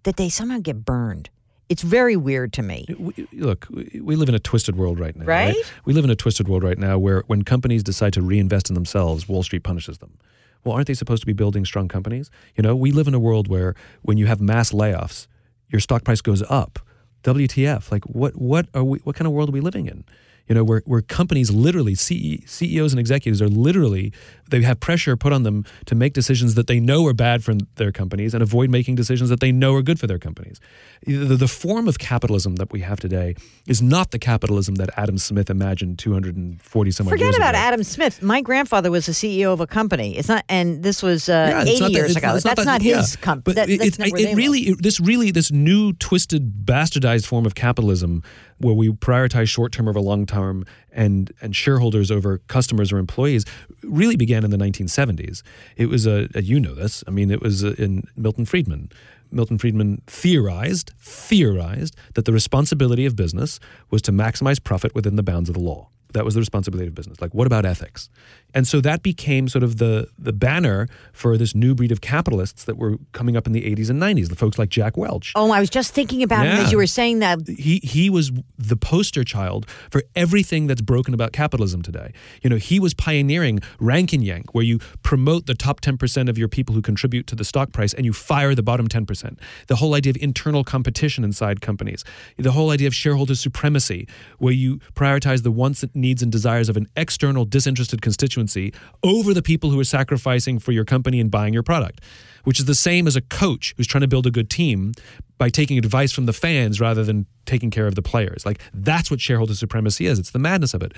that 0.03 0.17
they 0.17 0.27
somehow 0.27 0.57
get 0.57 0.83
burned. 0.83 1.29
It's 1.69 1.83
very 1.83 2.15
weird 2.15 2.51
to 2.53 2.63
me. 2.63 2.87
We, 2.97 3.27
look, 3.33 3.67
we 3.69 4.01
we 4.01 4.15
live 4.15 4.29
in 4.29 4.33
a 4.33 4.39
twisted 4.39 4.75
world 4.75 4.99
right 4.99 5.15
now. 5.15 5.25
Right? 5.25 5.55
We 5.85 5.93
live 5.93 6.03
in 6.03 6.09
a 6.09 6.15
twisted 6.15 6.47
world 6.47 6.63
right 6.63 6.79
now 6.79 6.97
where 6.97 7.25
when 7.27 7.43
companies 7.43 7.83
decide 7.83 8.13
to 8.13 8.23
reinvest 8.23 8.69
in 8.69 8.73
themselves, 8.73 9.29
Wall 9.29 9.43
Street 9.43 9.61
punishes 9.61 9.99
them. 9.99 10.17
Well, 10.63 10.73
aren't 10.73 10.87
they 10.87 10.95
supposed 10.95 11.21
to 11.21 11.27
be 11.27 11.33
building 11.33 11.63
strong 11.63 11.87
companies? 11.87 12.31
You 12.55 12.63
know, 12.63 12.75
we 12.75 12.91
live 12.91 13.07
in 13.07 13.13
a 13.13 13.19
world 13.19 13.47
where 13.49 13.75
when 14.01 14.17
you 14.17 14.25
have 14.25 14.41
mass 14.41 14.71
layoffs, 14.71 15.27
your 15.69 15.79
stock 15.79 16.03
price 16.03 16.21
goes 16.21 16.43
up. 16.49 16.79
WTF? 17.23 17.91
Like, 17.91 18.05
what? 18.05 18.35
What 18.35 18.67
are 18.73 18.83
we? 18.83 18.99
What 18.99 19.15
kind 19.15 19.27
of 19.27 19.33
world 19.33 19.49
are 19.49 19.51
we 19.51 19.61
living 19.61 19.87
in? 19.87 20.05
You 20.47 20.55
know, 20.55 20.63
where, 20.63 20.81
where 20.85 21.01
companies 21.01 21.51
literally, 21.51 21.93
CE, 21.93 22.39
CEOs 22.45 22.93
and 22.93 23.01
executives 23.01 23.41
are 23.41 23.49
literally, 23.49 24.13
they 24.49 24.61
have 24.63 24.79
pressure 24.79 25.15
put 25.17 25.33
on 25.33 25.43
them 25.43 25.65
to 25.85 25.95
make 25.95 26.13
decisions 26.13 26.55
that 26.55 26.67
they 26.67 26.79
know 26.79 27.05
are 27.07 27.13
bad 27.13 27.43
for 27.43 27.53
their 27.75 27.91
companies 27.91 28.33
and 28.33 28.41
avoid 28.43 28.69
making 28.69 28.95
decisions 28.95 29.29
that 29.29 29.39
they 29.39 29.51
know 29.51 29.73
are 29.75 29.81
good 29.81 29.99
for 29.99 30.07
their 30.07 30.19
companies. 30.19 30.59
The, 31.05 31.35
the 31.35 31.47
form 31.47 31.87
of 31.87 31.99
capitalism 31.99 32.55
that 32.55 32.71
we 32.71 32.81
have 32.81 32.99
today 32.99 33.35
is 33.67 33.81
not 33.81 34.11
the 34.11 34.19
capitalism 34.19 34.75
that 34.75 34.89
Adam 34.97 35.17
Smith 35.17 35.49
imagined 35.49 35.99
240 35.99 36.91
some 36.91 37.07
odd 37.07 37.11
Forget 37.11 37.25
years 37.25 37.37
about. 37.37 37.55
Adam 37.55 37.83
Smith. 37.83 38.21
My 38.21 38.41
grandfather 38.41 38.89
was 38.91 39.05
the 39.05 39.11
CEO 39.11 39.53
of 39.53 39.59
a 39.59 39.67
company. 39.67 40.17
It's 40.17 40.27
not, 40.27 40.43
and 40.49 40.83
this 40.83 41.03
was 41.03 41.29
uh, 41.29 41.63
Yeah, 41.65 41.71
80 41.71 41.79
not 41.79 41.85
that- 41.87 41.91
years 41.93 42.15
ago. 42.15 42.35
it's 42.35 42.43
that's 42.43 42.59
that- 42.59 42.65
not, 42.65 42.81
yeah. 42.81 42.97
his 42.97 43.15
company. 43.15 43.55
That, 43.55 43.69
it, 43.69 43.81
it, 43.81 43.99
it 43.99 44.35
really, 44.35 44.73
this 44.79 44.99
really, 44.99 45.31
this 45.31 45.51
new 45.51 45.93
twisted, 45.93 46.65
bastardized 46.65 47.25
form 47.25 47.45
of 47.45 47.55
capitalism, 47.55 48.23
where 48.59 48.73
we 48.73 48.89
prioritize 48.89 49.47
short 49.49 49.71
term 49.71 49.87
over 49.87 49.99
long 50.01 50.25
term 50.25 50.65
and 50.91 51.31
and 51.41 51.55
shareholders 51.55 52.09
over 52.09 52.39
customers 52.47 52.91
or 52.91 52.97
employees, 52.97 53.45
really 53.83 54.15
began 54.15 54.36
in 54.43 54.51
the 54.51 54.57
1970s. 54.57 55.41
It 55.75 55.87
was 55.87 56.05
a, 56.05 56.27
a 56.35 56.41
you 56.41 56.59
know 56.59 56.73
this. 56.73 57.03
I 57.07 57.11
mean, 57.11 57.31
it 57.31 57.41
was 57.41 57.63
uh, 57.63 57.75
in 57.77 58.03
Milton 58.15 58.45
Friedman. 58.45 58.89
Milton 59.31 59.57
Friedman 59.57 60.01
theorized 60.07 60.93
theorized 60.99 61.95
that 62.15 62.25
the 62.25 62.33
responsibility 62.33 63.05
of 63.05 63.15
business 63.15 63.59
was 63.89 64.01
to 64.03 64.11
maximize 64.11 64.63
profit 64.63 64.95
within 64.95 65.15
the 65.15 65.23
bounds 65.23 65.49
of 65.49 65.55
the 65.55 65.61
law. 65.61 65.89
That 66.13 66.23
was 66.23 66.35
the 66.35 66.39
responsibility 66.39 66.87
of 66.87 66.95
business. 66.95 67.19
Like, 67.19 67.33
what 67.33 67.47
about 67.47 67.65
ethics? 67.65 68.09
And 68.53 68.67
so 68.67 68.81
that 68.81 69.03
became 69.03 69.47
sort 69.47 69.63
of 69.63 69.77
the 69.77 70.07
the 70.17 70.33
banner 70.33 70.87
for 71.13 71.37
this 71.37 71.53
new 71.53 71.75
breed 71.75 71.91
of 71.91 72.01
capitalists 72.01 72.63
that 72.65 72.77
were 72.77 72.97
coming 73.11 73.35
up 73.37 73.45
in 73.45 73.53
the 73.53 73.61
80s 73.61 73.89
and 73.89 74.01
90s. 74.01 74.29
The 74.29 74.35
folks 74.35 74.57
like 74.57 74.69
Jack 74.69 74.97
Welch. 74.97 75.33
Oh, 75.35 75.51
I 75.51 75.59
was 75.59 75.69
just 75.69 75.93
thinking 75.93 76.23
about 76.23 76.45
him 76.45 76.57
as 76.57 76.71
you 76.71 76.77
were 76.77 76.87
saying 76.87 77.19
that. 77.19 77.47
He 77.47 77.79
he 77.83 78.09
was 78.09 78.31
the 78.57 78.77
poster 78.77 79.23
child 79.23 79.69
for 79.91 80.03
everything 80.15 80.67
that's 80.67 80.81
broken 80.81 81.13
about 81.13 81.33
capitalism 81.33 81.81
today. 81.81 82.13
You 82.41 82.49
know, 82.49 82.55
he 82.55 82.79
was 82.79 82.93
pioneering 82.93 83.59
rank 83.79 84.13
and 84.13 84.23
yank, 84.23 84.53
where 84.53 84.63
you 84.63 84.79
promote 85.03 85.45
the 85.45 85.53
top 85.53 85.81
10% 85.81 86.29
of 86.29 86.37
your 86.37 86.47
people 86.47 86.73
who 86.73 86.81
contribute 86.81 87.27
to 87.27 87.35
the 87.35 87.45
stock 87.45 87.71
price 87.71 87.93
and 87.93 88.05
you 88.05 88.13
fire 88.13 88.55
the 88.55 88.63
bottom 88.63 88.87
10%. 88.87 89.37
The 89.67 89.75
whole 89.75 89.93
idea 89.93 90.11
of 90.11 90.17
internal 90.21 90.63
competition 90.63 91.23
inside 91.23 91.61
companies. 91.61 92.03
The 92.37 92.51
whole 92.51 92.71
idea 92.71 92.87
of 92.87 92.95
shareholder 92.95 93.35
supremacy, 93.35 94.07
where 94.39 94.53
you 94.53 94.79
prioritize 94.95 95.43
the 95.43 95.51
wants, 95.51 95.83
needs, 95.93 96.21
and 96.21 96.31
desires 96.31 96.69
of 96.69 96.77
an 96.77 96.87
external 96.95 97.45
disinterested 97.45 98.01
constituency 98.37 98.73
over 99.03 99.33
the 99.33 99.41
people 99.41 99.69
who 99.69 99.79
are 99.79 99.83
sacrificing 99.83 100.59
for 100.59 100.71
your 100.71 100.85
company 100.85 101.19
and 101.19 101.31
buying 101.31 101.53
your 101.53 101.63
product, 101.63 102.01
which 102.43 102.59
is 102.59 102.65
the 102.65 102.75
same 102.75 103.07
as 103.07 103.15
a 103.15 103.21
coach 103.21 103.73
who's 103.77 103.87
trying 103.87 104.01
to 104.01 104.07
build 104.07 104.25
a 104.27 104.31
good 104.31 104.49
team 104.49 104.93
by 105.37 105.49
taking 105.49 105.77
advice 105.77 106.11
from 106.11 106.25
the 106.25 106.33
fans 106.33 106.79
rather 106.79 107.03
than 107.03 107.25
taking 107.45 107.69
care 107.69 107.87
of 107.87 107.95
the 107.95 108.01
players. 108.01 108.45
Like 108.45 108.61
that's 108.73 109.11
what 109.11 109.19
shareholder 109.21 109.55
supremacy 109.55 110.05
is. 110.05 110.19
It's 110.19 110.31
the 110.31 110.39
madness 110.39 110.73
of 110.73 110.81
it. 110.83 110.93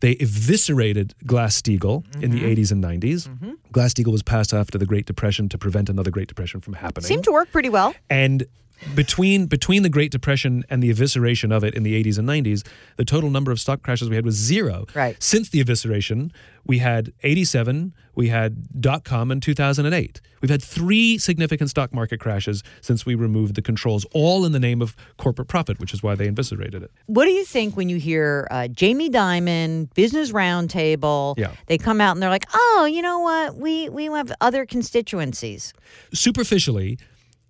They 0.00 0.12
eviscerated 0.12 1.14
Glass-Steagall 1.24 2.04
in 2.22 2.32
the 2.32 2.40
mm-hmm. 2.40 2.60
80s 2.60 2.72
and 2.72 2.82
90s. 2.82 3.28
Mm-hmm. 3.28 3.52
Glass-Steagall 3.70 4.12
was 4.12 4.22
passed 4.22 4.52
after 4.52 4.76
the 4.76 4.86
Great 4.86 5.06
Depression 5.06 5.48
to 5.50 5.58
prevent 5.58 5.88
another 5.88 6.10
Great 6.10 6.28
Depression 6.28 6.60
from 6.60 6.74
happening. 6.74 7.06
Seemed 7.06 7.24
to 7.24 7.32
work 7.32 7.52
pretty 7.52 7.68
well. 7.68 7.94
And 8.10 8.46
between 8.94 9.46
between 9.46 9.82
the 9.82 9.88
Great 9.88 10.10
Depression 10.10 10.64
and 10.68 10.82
the 10.82 10.90
evisceration 10.90 11.54
of 11.54 11.64
it 11.64 11.74
in 11.74 11.82
the 11.82 12.02
80s 12.02 12.18
and 12.18 12.28
90s, 12.28 12.66
the 12.96 13.04
total 13.04 13.30
number 13.30 13.50
of 13.50 13.60
stock 13.60 13.82
crashes 13.82 14.08
we 14.10 14.16
had 14.16 14.24
was 14.24 14.34
zero. 14.34 14.86
Right. 14.94 15.20
Since 15.22 15.48
the 15.50 15.62
evisceration, 15.62 16.30
we 16.66 16.78
had 16.78 17.12
87, 17.22 17.94
we 18.14 18.28
had 18.28 18.80
dot 18.80 19.04
com, 19.04 19.30
and 19.30 19.42
2008. 19.42 20.20
We've 20.40 20.50
had 20.50 20.62
three 20.62 21.18
significant 21.18 21.70
stock 21.70 21.92
market 21.92 22.20
crashes 22.20 22.62
since 22.80 23.06
we 23.06 23.14
removed 23.14 23.54
the 23.54 23.62
controls, 23.62 24.04
all 24.12 24.44
in 24.44 24.52
the 24.52 24.60
name 24.60 24.82
of 24.82 24.96
corporate 25.16 25.48
profit, 25.48 25.78
which 25.78 25.94
is 25.94 26.02
why 26.02 26.14
they 26.14 26.26
eviscerated 26.26 26.82
it. 26.82 26.90
What 27.06 27.24
do 27.24 27.30
you 27.30 27.44
think 27.44 27.76
when 27.76 27.88
you 27.88 27.96
hear 27.96 28.48
uh, 28.50 28.68
Jamie 28.68 29.08
Dimon, 29.08 29.92
Business 29.94 30.32
Roundtable? 30.32 31.38
Yeah. 31.38 31.52
They 31.66 31.78
come 31.78 32.00
out 32.00 32.12
and 32.12 32.22
they're 32.22 32.30
like, 32.30 32.46
"Oh, 32.52 32.88
you 32.90 33.02
know 33.02 33.20
what? 33.20 33.56
We 33.56 33.88
we 33.88 34.06
have 34.06 34.32
other 34.40 34.66
constituencies." 34.66 35.72
superficially, 36.12 36.98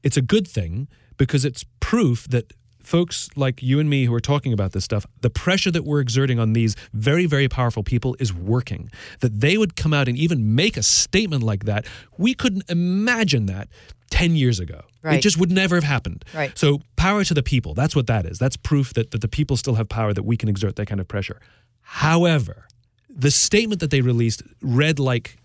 it's 0.03 0.17
a 0.17 0.23
good 0.23 0.47
thing 0.47 0.89
because 1.17 1.45
it's 1.45 1.65
proof 1.81 2.29
that 2.29 2.53
folks 2.83 3.29
like 3.37 3.63
you 3.63 3.79
and 3.79 3.89
me 3.89 4.05
who 4.05 4.15
are 4.15 4.21
talking 4.21 4.53
about 4.53 4.73
this 4.73 4.85
stuff, 4.85 5.07
the 5.21 5.31
pressure 5.31 5.71
that 5.71 5.85
we're 5.85 6.01
exerting 6.01 6.39
on 6.39 6.53
these 6.53 6.75
very, 6.93 7.27
very 7.27 7.49
powerful 7.49 7.83
people 7.83 8.17
is 8.19 8.33
working. 8.35 8.91
That 9.21 9.41
they 9.41 9.57
would 9.57 9.77
come 9.77 9.93
out 9.95 10.09
and 10.09 10.17
even 10.17 10.55
make 10.55 10.77
a 10.77 10.83
statement 10.83 11.43
like 11.43 11.65
that, 11.65 11.87
we 12.19 12.35
couldn't 12.35 12.69
imagine 12.69 13.47
that 13.47 13.69
10 14.11 14.37
years 14.37 14.61
ago. 14.61 14.83
It 15.05 15.23
just 15.23 15.39
would 15.39 15.51
never 15.51 15.75
have 15.77 15.85
happened. 15.85 16.25
Right. 16.35 16.57
So, 16.57 16.81
power 16.97 17.25
to 17.25 17.35
the 17.35 17.43
people, 17.43 17.75
that's 17.75 17.97
what 17.97 18.07
that 18.07 18.27
is. 18.27 18.39
That's 18.39 18.57
proof 18.57 18.95
that, 18.95 19.11
that 19.11 19.21
the 19.21 19.29
people 19.29 19.57
still 19.57 19.75
have 19.75 19.89
power, 19.89 20.13
that 20.13 20.25
we 20.25 20.37
can 20.37 20.49
exert 20.49 20.77
that 20.77 20.87
kind 20.87 21.01
of 21.01 21.09
pressure. 21.09 21.41
However, 21.81 22.67
the 23.09 23.31
statement 23.31 23.81
that 23.81 23.91
they 23.91 24.01
released 24.01 24.43
read 24.61 24.99
like 24.99 25.39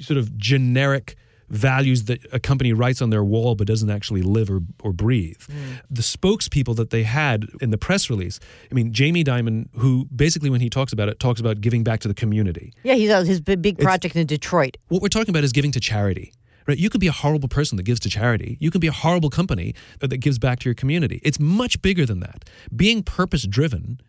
sort 0.00 0.18
of 0.18 0.36
generic 0.36 1.16
values 1.48 2.04
that 2.04 2.20
a 2.32 2.40
company 2.40 2.72
writes 2.72 3.02
on 3.02 3.10
their 3.10 3.24
wall 3.24 3.54
but 3.54 3.66
doesn't 3.66 3.90
actually 3.90 4.22
live 4.22 4.50
or, 4.50 4.60
or 4.82 4.92
breathe. 4.92 5.40
The 5.90 6.02
spokespeople 6.02 6.76
that 6.76 6.90
they 6.90 7.02
had 7.02 7.46
in 7.60 7.70
the 7.70 7.78
press 7.78 8.10
release, 8.10 8.40
I 8.70 8.74
mean, 8.74 8.92
Jamie 8.92 9.24
Dimon, 9.24 9.68
who 9.76 10.06
basically, 10.14 10.50
when 10.50 10.60
he 10.60 10.70
talks 10.70 10.92
about 10.92 11.08
it, 11.08 11.20
talks 11.20 11.40
about 11.40 11.60
giving 11.60 11.84
back 11.84 12.00
to 12.00 12.08
the 12.08 12.14
community. 12.14 12.72
Yeah, 12.82 12.94
he's 12.94 13.10
uh, 13.10 13.22
his 13.22 13.40
big 13.40 13.62
big 13.62 13.78
project 13.78 14.16
in 14.16 14.26
Detroit. 14.26 14.76
What 14.88 15.02
we're 15.02 15.08
talking 15.08 15.30
about 15.30 15.44
is 15.44 15.52
giving 15.52 15.72
to 15.72 15.80
charity. 15.80 16.32
Right? 16.66 16.78
You 16.78 16.88
could 16.88 17.00
be 17.00 17.08
a 17.08 17.12
horrible 17.12 17.48
person 17.48 17.76
that 17.76 17.82
gives 17.82 18.00
to 18.00 18.08
charity. 18.08 18.56
You 18.58 18.70
can 18.70 18.80
be 18.80 18.86
a 18.86 18.92
horrible 18.92 19.28
company 19.28 19.74
that 20.00 20.16
gives 20.16 20.38
back 20.38 20.60
to 20.60 20.64
your 20.68 20.74
community. 20.74 21.20
It's 21.22 21.38
much 21.38 21.82
bigger 21.82 22.06
than 22.06 22.20
that. 22.20 22.48
Being 22.74 23.02
purpose 23.02 23.46
driven 23.46 24.00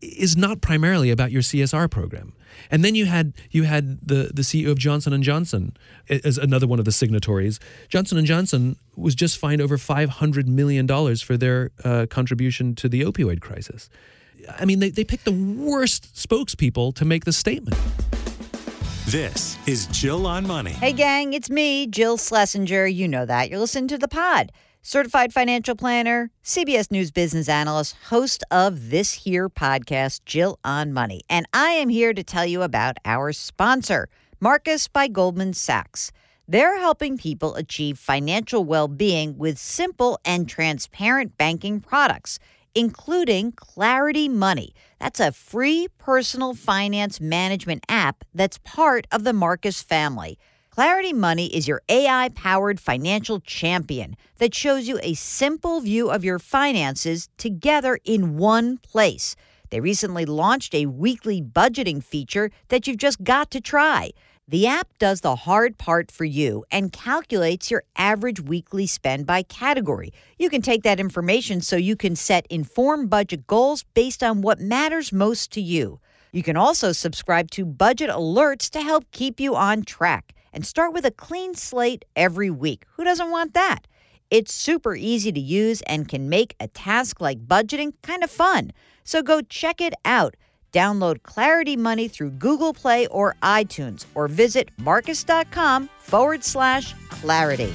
is 0.00 0.36
not 0.36 0.60
primarily 0.60 1.10
about 1.10 1.32
your 1.32 1.42
CSR 1.42 1.90
program. 1.90 2.32
And 2.70 2.84
then 2.84 2.94
you 2.94 3.06
had 3.06 3.32
you 3.50 3.64
had 3.64 4.06
the 4.06 4.30
the 4.32 4.42
CEO 4.42 4.70
of 4.70 4.78
Johnson 4.78 5.12
and 5.12 5.24
Johnson 5.24 5.76
as 6.08 6.38
another 6.38 6.66
one 6.66 6.78
of 6.78 6.84
the 6.84 6.92
signatories. 6.92 7.58
Johnson 7.88 8.16
and 8.16 8.26
Johnson 8.26 8.76
was 8.96 9.14
just 9.14 9.38
fined 9.38 9.60
over 9.60 9.76
500 9.76 10.48
million 10.48 10.86
dollars 10.86 11.20
for 11.20 11.36
their 11.36 11.72
uh, 11.84 12.06
contribution 12.08 12.74
to 12.76 12.88
the 12.88 13.02
opioid 13.02 13.40
crisis. 13.40 13.90
I 14.58 14.64
mean, 14.66 14.78
they, 14.78 14.90
they 14.90 15.04
picked 15.04 15.24
the 15.24 15.32
worst 15.32 16.14
spokespeople 16.14 16.94
to 16.94 17.04
make 17.04 17.24
the 17.24 17.32
statement. 17.32 17.78
This 19.06 19.58
is 19.66 19.86
Jill 19.88 20.26
on 20.26 20.46
Money. 20.46 20.70
Hey, 20.72 20.92
gang, 20.92 21.34
it's 21.34 21.50
me, 21.50 21.86
Jill 21.86 22.16
Schlesinger. 22.16 22.86
You 22.86 23.06
know 23.06 23.26
that. 23.26 23.50
You're 23.50 23.58
listening 23.58 23.88
to 23.88 23.98
the 23.98 24.08
pod. 24.08 24.50
Certified 24.86 25.32
financial 25.32 25.74
planner, 25.74 26.30
CBS 26.44 26.90
News 26.90 27.10
business 27.10 27.48
analyst, 27.48 27.96
host 28.10 28.44
of 28.50 28.90
this 28.90 29.14
here 29.14 29.48
podcast, 29.48 30.20
Jill 30.26 30.58
on 30.62 30.92
Money. 30.92 31.22
And 31.30 31.46
I 31.54 31.68
am 31.70 31.88
here 31.88 32.12
to 32.12 32.22
tell 32.22 32.44
you 32.44 32.60
about 32.60 32.98
our 33.06 33.32
sponsor, 33.32 34.10
Marcus 34.40 34.86
by 34.86 35.08
Goldman 35.08 35.54
Sachs. 35.54 36.12
They're 36.46 36.78
helping 36.78 37.16
people 37.16 37.54
achieve 37.54 37.98
financial 37.98 38.62
well 38.62 38.86
being 38.86 39.38
with 39.38 39.56
simple 39.56 40.18
and 40.22 40.46
transparent 40.46 41.38
banking 41.38 41.80
products, 41.80 42.38
including 42.74 43.52
Clarity 43.52 44.28
Money. 44.28 44.74
That's 45.00 45.18
a 45.18 45.32
free 45.32 45.88
personal 45.96 46.52
finance 46.52 47.22
management 47.22 47.86
app 47.88 48.22
that's 48.34 48.58
part 48.58 49.06
of 49.10 49.24
the 49.24 49.32
Marcus 49.32 49.82
family. 49.82 50.38
Clarity 50.74 51.12
Money 51.12 51.46
is 51.54 51.68
your 51.68 51.82
AI 51.88 52.30
powered 52.34 52.80
financial 52.80 53.38
champion 53.38 54.16
that 54.38 54.56
shows 54.56 54.88
you 54.88 54.98
a 55.04 55.14
simple 55.14 55.80
view 55.80 56.10
of 56.10 56.24
your 56.24 56.40
finances 56.40 57.28
together 57.38 57.96
in 58.04 58.36
one 58.38 58.78
place. 58.78 59.36
They 59.70 59.78
recently 59.78 60.24
launched 60.24 60.74
a 60.74 60.86
weekly 60.86 61.40
budgeting 61.40 62.02
feature 62.02 62.50
that 62.70 62.88
you've 62.88 62.96
just 62.96 63.22
got 63.22 63.52
to 63.52 63.60
try. 63.60 64.10
The 64.48 64.66
app 64.66 64.88
does 64.98 65.20
the 65.20 65.36
hard 65.36 65.78
part 65.78 66.10
for 66.10 66.24
you 66.24 66.64
and 66.72 66.92
calculates 66.92 67.70
your 67.70 67.84
average 67.96 68.40
weekly 68.40 68.88
spend 68.88 69.26
by 69.28 69.44
category. 69.44 70.12
You 70.40 70.50
can 70.50 70.60
take 70.60 70.82
that 70.82 70.98
information 70.98 71.60
so 71.60 71.76
you 71.76 71.94
can 71.94 72.16
set 72.16 72.48
informed 72.48 73.10
budget 73.10 73.46
goals 73.46 73.84
based 73.94 74.24
on 74.24 74.42
what 74.42 74.58
matters 74.58 75.12
most 75.12 75.52
to 75.52 75.60
you. 75.60 76.00
You 76.32 76.42
can 76.42 76.56
also 76.56 76.90
subscribe 76.90 77.52
to 77.52 77.64
budget 77.64 78.10
alerts 78.10 78.68
to 78.70 78.80
help 78.80 79.04
keep 79.12 79.38
you 79.38 79.54
on 79.54 79.84
track 79.84 80.34
and 80.54 80.64
start 80.64 80.94
with 80.94 81.04
a 81.04 81.10
clean 81.10 81.54
slate 81.54 82.06
every 82.16 82.48
week. 82.48 82.84
Who 82.96 83.04
doesn't 83.04 83.30
want 83.30 83.52
that? 83.52 83.86
It's 84.30 84.54
super 84.54 84.96
easy 84.96 85.32
to 85.32 85.40
use 85.40 85.82
and 85.82 86.08
can 86.08 86.30
make 86.30 86.54
a 86.58 86.68
task 86.68 87.20
like 87.20 87.46
budgeting 87.46 87.92
kind 88.02 88.24
of 88.24 88.30
fun. 88.30 88.70
So 89.04 89.22
go 89.22 89.42
check 89.42 89.82
it 89.82 89.92
out. 90.06 90.36
Download 90.72 91.22
Clarity 91.22 91.76
Money 91.76 92.08
through 92.08 92.30
Google 92.30 92.72
Play 92.72 93.06
or 93.08 93.36
iTunes 93.42 94.06
or 94.14 94.26
visit 94.28 94.70
marcus.com 94.78 95.90
forward 96.00 96.42
slash 96.42 96.94
clarity. 97.10 97.72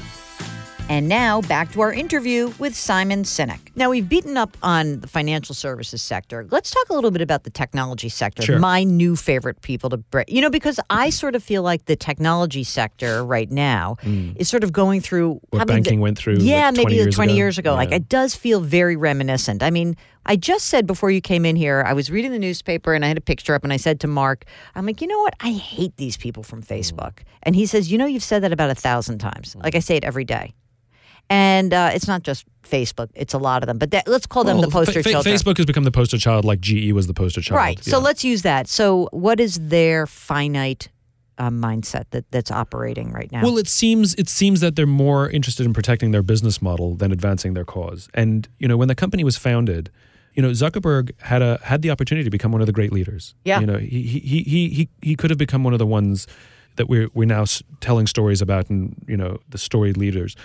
And 0.89 1.07
now 1.07 1.41
back 1.41 1.71
to 1.73 1.81
our 1.81 1.93
interview 1.93 2.51
with 2.57 2.75
Simon 2.75 3.21
Sinek. 3.21 3.59
Now 3.75 3.91
we've 3.91 4.09
beaten 4.09 4.37
up 4.37 4.57
on 4.63 5.01
the 5.01 5.07
financial 5.07 5.53
services 5.53 6.01
sector. 6.01 6.47
Let's 6.49 6.71
talk 6.71 6.89
a 6.89 6.93
little 6.95 7.11
bit 7.11 7.21
about 7.21 7.43
the 7.43 7.51
technology 7.51 8.09
sector. 8.09 8.41
Sure. 8.41 8.57
My 8.57 8.83
new 8.83 9.15
favorite 9.15 9.61
people 9.61 9.91
to 9.91 9.97
bring. 9.97 10.25
You 10.27 10.41
know, 10.41 10.49
because 10.49 10.79
I 10.89 11.11
sort 11.11 11.35
of 11.35 11.43
feel 11.43 11.61
like 11.61 11.85
the 11.85 11.95
technology 11.95 12.63
sector 12.63 13.23
right 13.23 13.51
now 13.51 13.97
is 14.03 14.49
sort 14.49 14.63
of 14.63 14.73
going 14.73 14.99
through 15.01 15.19
Mm. 15.35 15.39
What 15.51 15.61
I 15.61 15.65
mean, 15.65 15.67
banking 15.83 15.99
the- 15.99 16.03
went 16.03 16.17
through, 16.17 16.37
Yeah, 16.39 16.65
like, 16.67 16.73
20 16.75 16.85
maybe 16.85 16.95
years 16.95 17.15
20 17.15 17.31
ago. 17.33 17.37
years 17.37 17.57
ago. 17.59 17.75
Like 17.75 17.91
it 17.91 18.09
does 18.09 18.33
feel 18.35 18.59
very 18.59 18.95
reminiscent. 18.95 19.61
I 19.61 19.69
mean, 19.69 19.95
I 20.25 20.37
just 20.37 20.65
said 20.65 20.87
before 20.87 21.11
you 21.11 21.21
came 21.21 21.45
in 21.45 21.55
here, 21.55 21.83
I 21.85 21.93
was 21.93 22.09
reading 22.09 22.31
the 22.31 22.39
newspaper 22.39 22.93
and 22.95 23.05
I 23.05 23.09
had 23.09 23.17
a 23.17 23.21
picture 23.21 23.53
up 23.53 23.63
and 23.63 23.71
I 23.71 23.77
said 23.77 23.99
to 23.99 24.07
Mark, 24.07 24.45
I'm 24.73 24.87
like, 24.87 25.01
you 25.01 25.07
know 25.07 25.19
what? 25.19 25.35
I 25.39 25.51
hate 25.51 25.97
these 25.97 26.17
people 26.17 26.41
from 26.41 26.63
Facebook. 26.63 27.19
And 27.43 27.55
he 27.55 27.67
says, 27.67 27.91
you 27.91 27.97
know, 27.99 28.07
you've 28.07 28.23
said 28.23 28.41
that 28.41 28.51
about 28.51 28.71
a 28.71 28.75
thousand 28.75 29.19
times. 29.19 29.55
Like 29.55 29.75
I 29.75 29.79
say 29.79 29.95
it 29.95 30.03
every 30.03 30.25
day. 30.25 30.53
And 31.29 31.73
uh, 31.73 31.91
it's 31.93 32.07
not 32.07 32.23
just 32.23 32.45
Facebook; 32.63 33.09
it's 33.13 33.33
a 33.33 33.37
lot 33.37 33.61
of 33.63 33.67
them. 33.67 33.77
But 33.77 33.91
that, 33.91 34.07
let's 34.07 34.25
call 34.25 34.43
them 34.43 34.61
the 34.61 34.67
poster 34.67 34.93
Fa- 34.93 35.03
Fa- 35.03 35.09
children. 35.11 35.35
Facebook 35.35 35.57
has 35.57 35.65
become 35.65 35.83
the 35.83 35.91
poster 35.91 36.17
child, 36.17 36.43
like 36.45 36.59
GE 36.59 36.91
was 36.91 37.07
the 37.07 37.13
poster 37.13 37.41
child. 37.41 37.57
right. 37.57 37.83
So 37.83 37.97
Yeah. 37.97 38.03
let's 38.03 38.23
use 38.23 38.41
that. 38.43 38.67
So, 38.67 39.09
what 39.11 39.39
is 39.39 39.59
their 39.61 40.07
finite 40.07 40.89
uh, 41.37 41.49
mindset 41.49 42.05
that, 42.11 42.29
that's 42.31 42.51
operating 42.51 43.11
right 43.11 43.31
now? 43.31 43.43
Well, 43.43 43.57
it 43.59 43.67
seems 43.67 44.15
it 44.15 44.27
seems 44.27 44.59
that 44.61 44.75
they're 44.75 44.85
more 44.87 45.29
interested 45.29 45.65
in 45.65 45.73
protecting 45.73 46.11
their 46.11 46.23
business 46.23 46.61
model 46.61 46.95
than 46.95 47.11
advancing 47.11 47.53
their 47.53 47.65
cause. 47.65 48.09
And 48.13 48.47
you 48.57 48.67
know, 48.67 48.75
when 48.77 48.87
the 48.87 48.95
company 48.95 49.23
was 49.23 49.37
founded, 49.37 49.91
you 50.33 50.41
know, 50.41 50.49
Zuckerberg 50.49 51.11
had 51.21 51.41
a 51.43 51.59
had 51.63 51.81
the 51.83 51.91
opportunity 51.91 52.23
to 52.23 52.31
become 52.31 52.51
one 52.51 52.61
of 52.61 52.67
the 52.67 52.73
great 52.73 52.91
leaders. 52.91 53.35
Yeah. 53.45 53.59
You 53.59 53.67
know, 53.67 53.77
he 53.77 54.01
he 54.01 54.41
he 54.43 54.69
he 54.69 54.89
he 55.03 55.15
could 55.15 55.29
have 55.29 55.37
become 55.39 55.63
one 55.63 55.73
of 55.73 55.79
the 55.79 55.85
ones 55.85 56.25
that 56.77 56.87
we're 56.89 57.09
we're 57.13 57.25
now 57.25 57.45
telling 57.81 58.07
stories 58.07 58.41
about, 58.41 58.69
and 58.69 58.95
you 59.07 59.15
know, 59.17 59.37
the 59.49 59.57
storied 59.59 59.95
leaders. 59.97 60.35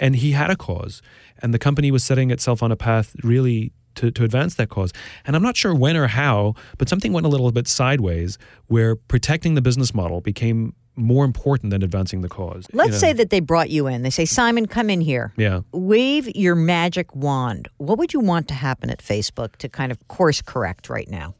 And 0.00 0.16
he 0.16 0.32
had 0.32 0.50
a 0.50 0.56
cause, 0.56 1.02
and 1.42 1.52
the 1.54 1.58
company 1.58 1.90
was 1.90 2.04
setting 2.04 2.30
itself 2.30 2.62
on 2.62 2.72
a 2.72 2.76
path 2.76 3.14
really. 3.22 3.72
To, 4.00 4.10
to 4.10 4.24
advance 4.24 4.56
that 4.56 4.68
cause. 4.68 4.92
And 5.24 5.34
I'm 5.34 5.42
not 5.42 5.56
sure 5.56 5.74
when 5.74 5.96
or 5.96 6.06
how, 6.06 6.52
but 6.76 6.86
something 6.86 7.14
went 7.14 7.24
a 7.24 7.30
little 7.30 7.50
bit 7.50 7.66
sideways 7.66 8.36
where 8.66 8.94
protecting 8.94 9.54
the 9.54 9.62
business 9.62 9.94
model 9.94 10.20
became 10.20 10.74
more 10.96 11.24
important 11.24 11.70
than 11.70 11.82
advancing 11.82 12.22
the 12.22 12.28
cause. 12.28 12.66
Let's 12.72 12.92
know? 12.92 12.98
say 12.98 13.12
that 13.12 13.30
they 13.30 13.40
brought 13.40 13.70
you 13.70 13.86
in. 13.86 14.02
They 14.02 14.10
say, 14.10 14.24
Simon, 14.24 14.66
come 14.66 14.90
in 14.90 15.00
here. 15.00 15.32
Yeah. 15.36 15.60
Wave 15.72 16.28
your 16.34 16.54
magic 16.54 17.14
wand. 17.14 17.68
What 17.78 17.98
would 17.98 18.12
you 18.12 18.20
want 18.20 18.48
to 18.48 18.54
happen 18.54 18.90
at 18.90 18.98
Facebook 18.98 19.56
to 19.56 19.68
kind 19.70 19.92
of 19.92 20.08
course 20.08 20.42
correct 20.42 20.88
right 20.88 21.08
now? 21.08 21.34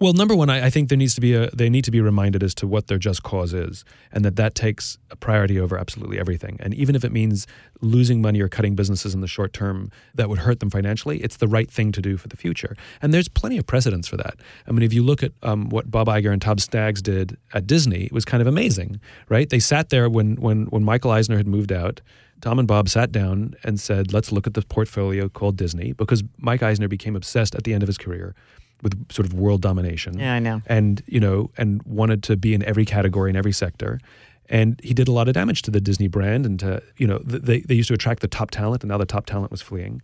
Well, 0.00 0.14
number 0.14 0.34
one, 0.34 0.48
I, 0.48 0.64
I 0.64 0.70
think 0.70 0.88
there 0.88 0.96
needs 0.96 1.14
to 1.16 1.20
be 1.20 1.34
a 1.34 1.50
they 1.50 1.68
need 1.68 1.84
to 1.84 1.90
be 1.90 2.00
reminded 2.00 2.42
as 2.42 2.54
to 2.54 2.66
what 2.66 2.86
their 2.86 2.96
just 2.96 3.22
cause 3.22 3.52
is, 3.52 3.84
and 4.10 4.24
that 4.24 4.36
that 4.36 4.54
takes 4.54 4.96
a 5.10 5.16
priority 5.16 5.60
over 5.60 5.76
absolutely 5.76 6.18
everything. 6.18 6.56
And 6.58 6.72
even 6.72 6.94
if 6.94 7.04
it 7.04 7.12
means 7.12 7.46
losing 7.82 8.22
money 8.22 8.40
or 8.40 8.48
cutting 8.48 8.74
businesses 8.74 9.12
in 9.12 9.20
the 9.20 9.28
short 9.28 9.52
term 9.52 9.90
that 10.14 10.30
would 10.30 10.38
hurt 10.38 10.60
them 10.60 10.70
financially, 10.70 11.18
it's 11.18 11.36
the 11.36 11.46
right 11.46 11.70
thing 11.70 11.92
to 11.92 12.00
do 12.00 12.16
for 12.16 12.28
the 12.28 12.36
future. 12.38 12.78
And 13.02 13.12
there's 13.12 13.28
plenty 13.28 13.58
of 13.58 13.66
precedents 13.66 14.08
for 14.08 14.16
that. 14.16 14.36
I 14.66 14.72
mean, 14.72 14.84
if 14.84 14.94
you 14.94 15.02
look 15.02 15.22
at 15.22 15.32
um, 15.42 15.68
what 15.68 15.90
Bob 15.90 16.06
Iger 16.06 16.32
and 16.32 16.40
Tom 16.40 16.56
Staggs 16.56 17.02
did 17.02 17.36
at 17.52 17.66
Disney, 17.66 18.04
it 18.04 18.12
was 18.12 18.24
kind 18.24 18.40
of 18.40 18.46
amazing, 18.46 19.00
right? 19.28 19.50
They 19.50 19.58
sat 19.60 19.90
there 19.90 20.08
when 20.08 20.36
when 20.36 20.64
when 20.66 20.82
Michael 20.82 21.10
Eisner 21.10 21.36
had 21.36 21.46
moved 21.46 21.72
out. 21.72 22.00
Tom 22.40 22.58
and 22.58 22.66
Bob 22.66 22.88
sat 22.88 23.12
down 23.12 23.54
and 23.64 23.78
said, 23.78 24.14
"Let's 24.14 24.32
look 24.32 24.46
at 24.46 24.54
the 24.54 24.62
portfolio 24.62 25.28
called 25.28 25.58
Disney," 25.58 25.92
because 25.92 26.24
Mike 26.38 26.62
Eisner 26.62 26.88
became 26.88 27.16
obsessed 27.16 27.54
at 27.54 27.64
the 27.64 27.74
end 27.74 27.82
of 27.82 27.86
his 27.86 27.98
career 27.98 28.34
with 28.82 29.10
sort 29.12 29.26
of 29.26 29.34
world 29.34 29.62
domination. 29.62 30.18
Yeah, 30.18 30.34
I 30.34 30.38
know. 30.38 30.62
And 30.66 31.02
you 31.06 31.20
know, 31.20 31.50
and 31.56 31.82
wanted 31.84 32.22
to 32.24 32.36
be 32.36 32.54
in 32.54 32.62
every 32.64 32.84
category 32.84 33.30
in 33.30 33.36
every 33.36 33.52
sector. 33.52 34.00
And 34.48 34.80
he 34.82 34.94
did 34.94 35.06
a 35.06 35.12
lot 35.12 35.28
of 35.28 35.34
damage 35.34 35.62
to 35.62 35.70
the 35.70 35.80
Disney 35.80 36.08
brand, 36.08 36.44
and 36.44 36.58
to 36.60 36.82
you 36.96 37.06
know, 37.06 37.18
they 37.18 37.60
they 37.60 37.74
used 37.74 37.88
to 37.88 37.94
attract 37.94 38.20
the 38.20 38.28
top 38.28 38.50
talent, 38.50 38.82
and 38.82 38.90
now 38.90 38.98
the 38.98 39.06
top 39.06 39.26
talent 39.26 39.50
was 39.50 39.62
fleeing. 39.62 40.02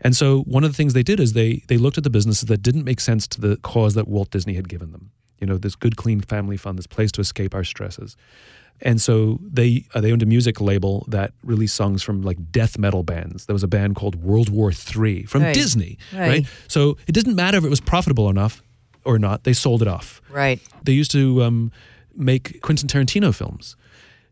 And 0.00 0.16
so 0.16 0.40
one 0.42 0.64
of 0.64 0.70
the 0.70 0.76
things 0.76 0.92
they 0.92 1.02
did 1.02 1.20
is 1.20 1.32
they 1.32 1.62
they 1.68 1.76
looked 1.76 1.98
at 1.98 2.04
the 2.04 2.10
businesses 2.10 2.48
that 2.48 2.62
didn't 2.62 2.84
make 2.84 3.00
sense 3.00 3.26
to 3.28 3.40
the 3.40 3.56
cause 3.58 3.94
that 3.94 4.08
Walt 4.08 4.30
Disney 4.30 4.54
had 4.54 4.68
given 4.68 4.92
them. 4.92 5.10
You 5.40 5.46
know, 5.46 5.58
this 5.58 5.74
good, 5.74 5.96
clean 5.96 6.20
family 6.20 6.56
fund, 6.56 6.78
this 6.78 6.86
place 6.86 7.12
to 7.12 7.20
escape 7.20 7.54
our 7.54 7.64
stresses. 7.64 8.16
And 8.82 9.00
so 9.00 9.38
they 9.42 9.86
uh, 9.94 10.00
they 10.00 10.12
owned 10.12 10.22
a 10.22 10.26
music 10.26 10.60
label 10.60 11.04
that 11.08 11.32
released 11.42 11.74
songs 11.74 12.02
from 12.02 12.22
like 12.22 12.38
death 12.52 12.76
metal 12.78 13.02
bands. 13.02 13.46
There 13.46 13.54
was 13.54 13.62
a 13.62 13.68
band 13.68 13.94
called 13.96 14.16
World 14.16 14.48
War 14.50 14.70
III 14.72 15.24
from 15.24 15.42
Right. 15.42 15.54
Disney, 15.54 15.96
Right. 16.12 16.28
right? 16.28 16.46
So 16.68 16.96
it 17.06 17.12
didn't 17.12 17.34
matter 17.36 17.56
if 17.58 17.64
it 17.64 17.70
was 17.70 17.80
profitable 17.80 18.28
enough 18.28 18.62
or 19.04 19.18
not. 19.18 19.44
They 19.44 19.52
sold 19.54 19.80
it 19.80 19.88
off. 19.88 20.20
Right. 20.30 20.60
They 20.82 20.92
used 20.92 21.12
to 21.12 21.42
um, 21.42 21.72
make 22.14 22.60
Quentin 22.62 22.88
Tarantino 22.88 23.34
films. 23.34 23.76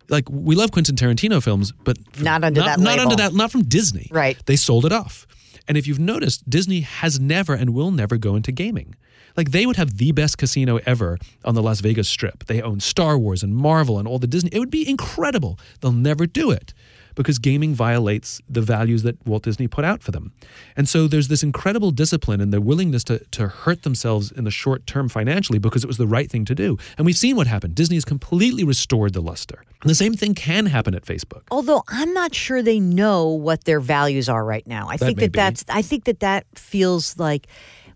Like 0.09 0.29
we 0.29 0.55
love 0.55 0.73
Quentin 0.73 0.97
Tarantino 0.97 1.43
films, 1.43 1.73
but 1.85 1.97
Not 2.21 2.45
under 2.45 2.61
that 2.61 2.79
Not 2.79 2.99
label. 2.99 3.03
under 3.03 3.17
that. 3.17 3.33
Not 3.33 3.51
from 3.53 3.63
Disney. 3.63 4.09
Right. 4.11 4.37
They 4.47 4.57
sold 4.57 4.85
it 4.85 4.93
off. 4.93 5.27
And 5.69 5.79
if 5.79 5.87
you've 5.87 6.01
noticed, 6.01 6.51
Disney 6.51 6.81
has 6.81 7.21
never 7.21 7.55
and 7.55 7.71
will 7.71 7.93
never 7.93 8.19
go 8.19 8.35
into 8.37 8.51
gaming. 8.53 8.97
Like 9.37 9.51
they 9.51 9.67
would 9.67 9.77
have 9.77 9.99
the 9.99 10.13
best 10.13 10.39
casino 10.39 10.79
ever 10.87 11.19
on 11.45 11.55
the 11.55 11.63
Las 11.63 11.81
Vegas 11.81 12.09
Strip. 12.09 12.45
They 12.45 12.61
own 12.61 12.81
Star 12.81 13.19
Wars 13.19 13.43
and 13.43 13.55
Marvel 13.55 13.99
and 13.99 14.07
all 14.07 14.19
the 14.19 14.27
Disney. 14.27 14.51
It 14.53 14.59
would 14.59 14.71
be 14.71 14.89
incredible. 14.89 15.59
They'll 15.81 15.93
never 15.93 16.27
do 16.27 16.51
it 16.51 16.75
because 17.15 17.39
gaming 17.39 17.75
violates 17.75 18.41
the 18.49 18.61
values 18.61 19.03
that 19.03 19.25
Walt 19.27 19.43
Disney 19.43 19.69
put 19.69 19.85
out 19.85 20.03
for 20.03 20.11
them. 20.11 20.33
And 20.77 20.89
so 20.89 21.07
there's 21.07 21.29
this 21.29 21.43
incredible 21.43 21.91
discipline 21.91 22.41
and 22.41 22.53
their 22.53 22.61
willingness 22.61 23.05
to, 23.05 23.19
to 23.33 23.49
hurt 23.49 23.83
themselves 23.83 24.31
in 24.31 24.45
the 24.45 24.51
short 24.51 24.87
term 24.87 25.09
financially 25.09 25.59
because 25.59 25.85
it 25.85 25.87
was 25.87 25.99
the 25.99 26.07
right 26.07 26.31
thing 26.31 26.45
to 26.47 26.55
do. 26.55 26.79
And 26.97 27.07
we've 27.07 27.17
seen 27.17 27.37
what 27.37 27.47
happened. 27.47 27.75
Disney 27.75 27.97
has 27.97 28.05
completely 28.05 28.65
restored 28.65 29.13
the 29.13 29.21
luster. 29.21 29.63
And 29.83 29.91
the 29.91 29.95
same 29.95 30.15
thing 30.15 30.35
can 30.35 30.67
happen 30.67 30.95
at 30.95 31.05
Facebook. 31.05 31.43
Although 31.51 31.83
I'm 31.89 32.13
not 32.15 32.35
sure 32.35 32.63
they 32.63 32.81
know 32.81 33.29
what 33.29 33.65
their 33.65 33.81
values 33.81 34.29
are 34.29 34.45
right 34.45 34.67
now. 34.67 34.89
I 34.89 34.97
think 34.97 35.19
that 35.19 35.33
be. 35.33 35.37
that's 35.37 35.65
I 35.69 35.83
think 35.83 36.05
that 36.05 36.21
that 36.21 36.47
feels 36.55 37.19
like 37.19 37.47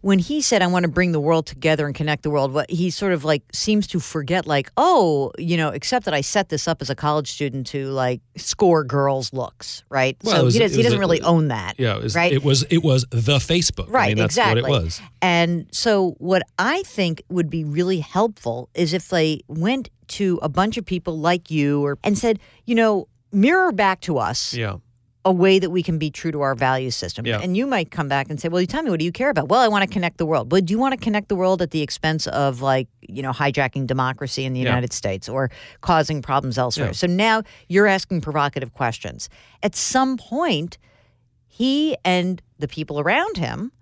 when 0.07 0.21
he 0.21 0.41
said 0.41 0.63
I 0.63 0.69
want 0.69 0.85
to 0.85 0.89
bring 0.89 1.11
the 1.11 1.19
world 1.19 1.47
together 1.47 1.85
and 1.85 1.93
connect 1.93 2.23
the 2.23 2.31
world, 2.31 2.53
what 2.53 2.71
he 2.71 2.91
sort 2.91 3.13
of 3.13 3.25
like 3.25 3.43
seems 3.53 3.89
to 3.89 3.99
forget 3.99 4.47
like, 4.47 4.71
oh, 4.77 5.33
you 5.37 5.57
know, 5.57 5.71
except 5.71 6.05
that 6.05 6.15
I 6.15 6.21
set 6.21 6.49
this 6.49 6.69
up 6.69 6.81
as 6.81 6.89
a 6.89 6.95
college 6.95 7.29
student 7.29 7.67
to 7.69 7.87
like 7.87 8.21
score 8.37 8.85
girls' 8.85 9.33
looks, 9.33 9.83
right? 9.91 10.17
Well, 10.23 10.37
so 10.37 10.45
was- 10.45 10.55
he, 10.55 10.61
does, 10.61 10.77
he 10.77 10.83
doesn't 10.85 10.99
a- 10.99 11.01
really 11.01 11.23
own 11.23 11.49
that. 11.49 11.75
Yeah, 11.77 11.97
it 11.97 12.05
was, 12.05 12.15
right. 12.15 12.33
it 12.33 12.45
was 12.45 12.63
it 12.71 12.85
was 12.85 13.05
the 13.11 13.39
Facebook. 13.39 13.91
Right, 13.91 14.05
I 14.05 14.09
mean, 14.11 14.19
that's 14.19 14.35
exactly. 14.37 14.63
what 14.63 14.83
it 14.83 14.85
was. 14.85 15.01
And 15.21 15.67
so, 15.73 16.15
what 16.19 16.43
I 16.57 16.85
think 16.85 17.25
would 17.29 17.51
be 17.51 17.65
really 17.65 17.99
helpful 17.99 18.69
is 18.77 18.93
if 18.93 19.09
they 19.09 19.41
went 19.49 19.91
to 20.09 20.39
a 20.41 20.49
bunch 20.49 20.77
of 20.77 20.87
people 20.87 21.19
like 21.19 21.51
you 21.51 21.85
or 21.85 21.99
and 22.05 22.17
said, 22.17 22.39
you 22.65 22.77
know, 22.77 23.09
mirror 23.33 23.73
back 23.73 24.03
to 24.03 24.19
us 24.19 24.55
Yeah. 24.55 24.77
A 25.27 25.33
way 25.33 25.59
that 25.59 25.71
we 25.71 25.83
can 25.83 25.99
be 25.99 26.09
true 26.09 26.31
to 26.31 26.41
our 26.41 26.55
value 26.55 26.91
system. 26.91 27.27
Yeah. 27.27 27.41
And 27.43 27.57
you 27.57 27.67
might 27.67 27.91
come 27.91 28.09
back 28.09 28.31
and 28.31 28.41
say, 28.41 28.49
well, 28.49 28.61
you 28.61 28.67
tell 28.69 28.85
me, 28.85 28.91
what 28.91 29.01
do 29.01 29.05
you 29.05 29.11
care 29.11 29.29
about? 29.29 29.49
Well, 29.49 29.61
I 29.61 29.67
want 29.67 29.83
to 29.83 29.93
connect 29.93 30.19
the 30.19 30.25
world. 30.25 30.49
But 30.49 30.65
do 30.67 30.73
you 30.73 30.79
want 30.79 30.93
to 30.93 31.01
connect 31.01 31.29
the 31.29 31.35
world 31.35 31.61
at 31.61 31.73
the 31.73 31.83
expense 31.83 32.29
of 32.29 32.63
like, 32.63 32.87
you 33.01 33.23
know, 33.23 33.33
hijacking 33.33 33.89
democracy 33.89 34.45
in 34.45 34.53
the 34.53 34.61
Yeah. 34.61 34.67
United 34.67 34.93
States 34.93 35.29
or 35.29 35.51
causing 35.81 36.23
problems 36.23 36.59
elsewhere? 36.59 36.89
Yeah. 36.89 36.93
So 36.93 37.09
now 37.09 37.43
you're 37.69 37.89
asking 37.89 38.21
provocative 38.21 38.73
questions. 38.73 39.29
At 39.65 39.75
some 39.75 40.17
point, 40.17 40.79
he 41.49 41.97
and 42.05 42.41
the 42.61 42.69
people 42.69 43.01
around 43.01 43.37
him 43.37 43.73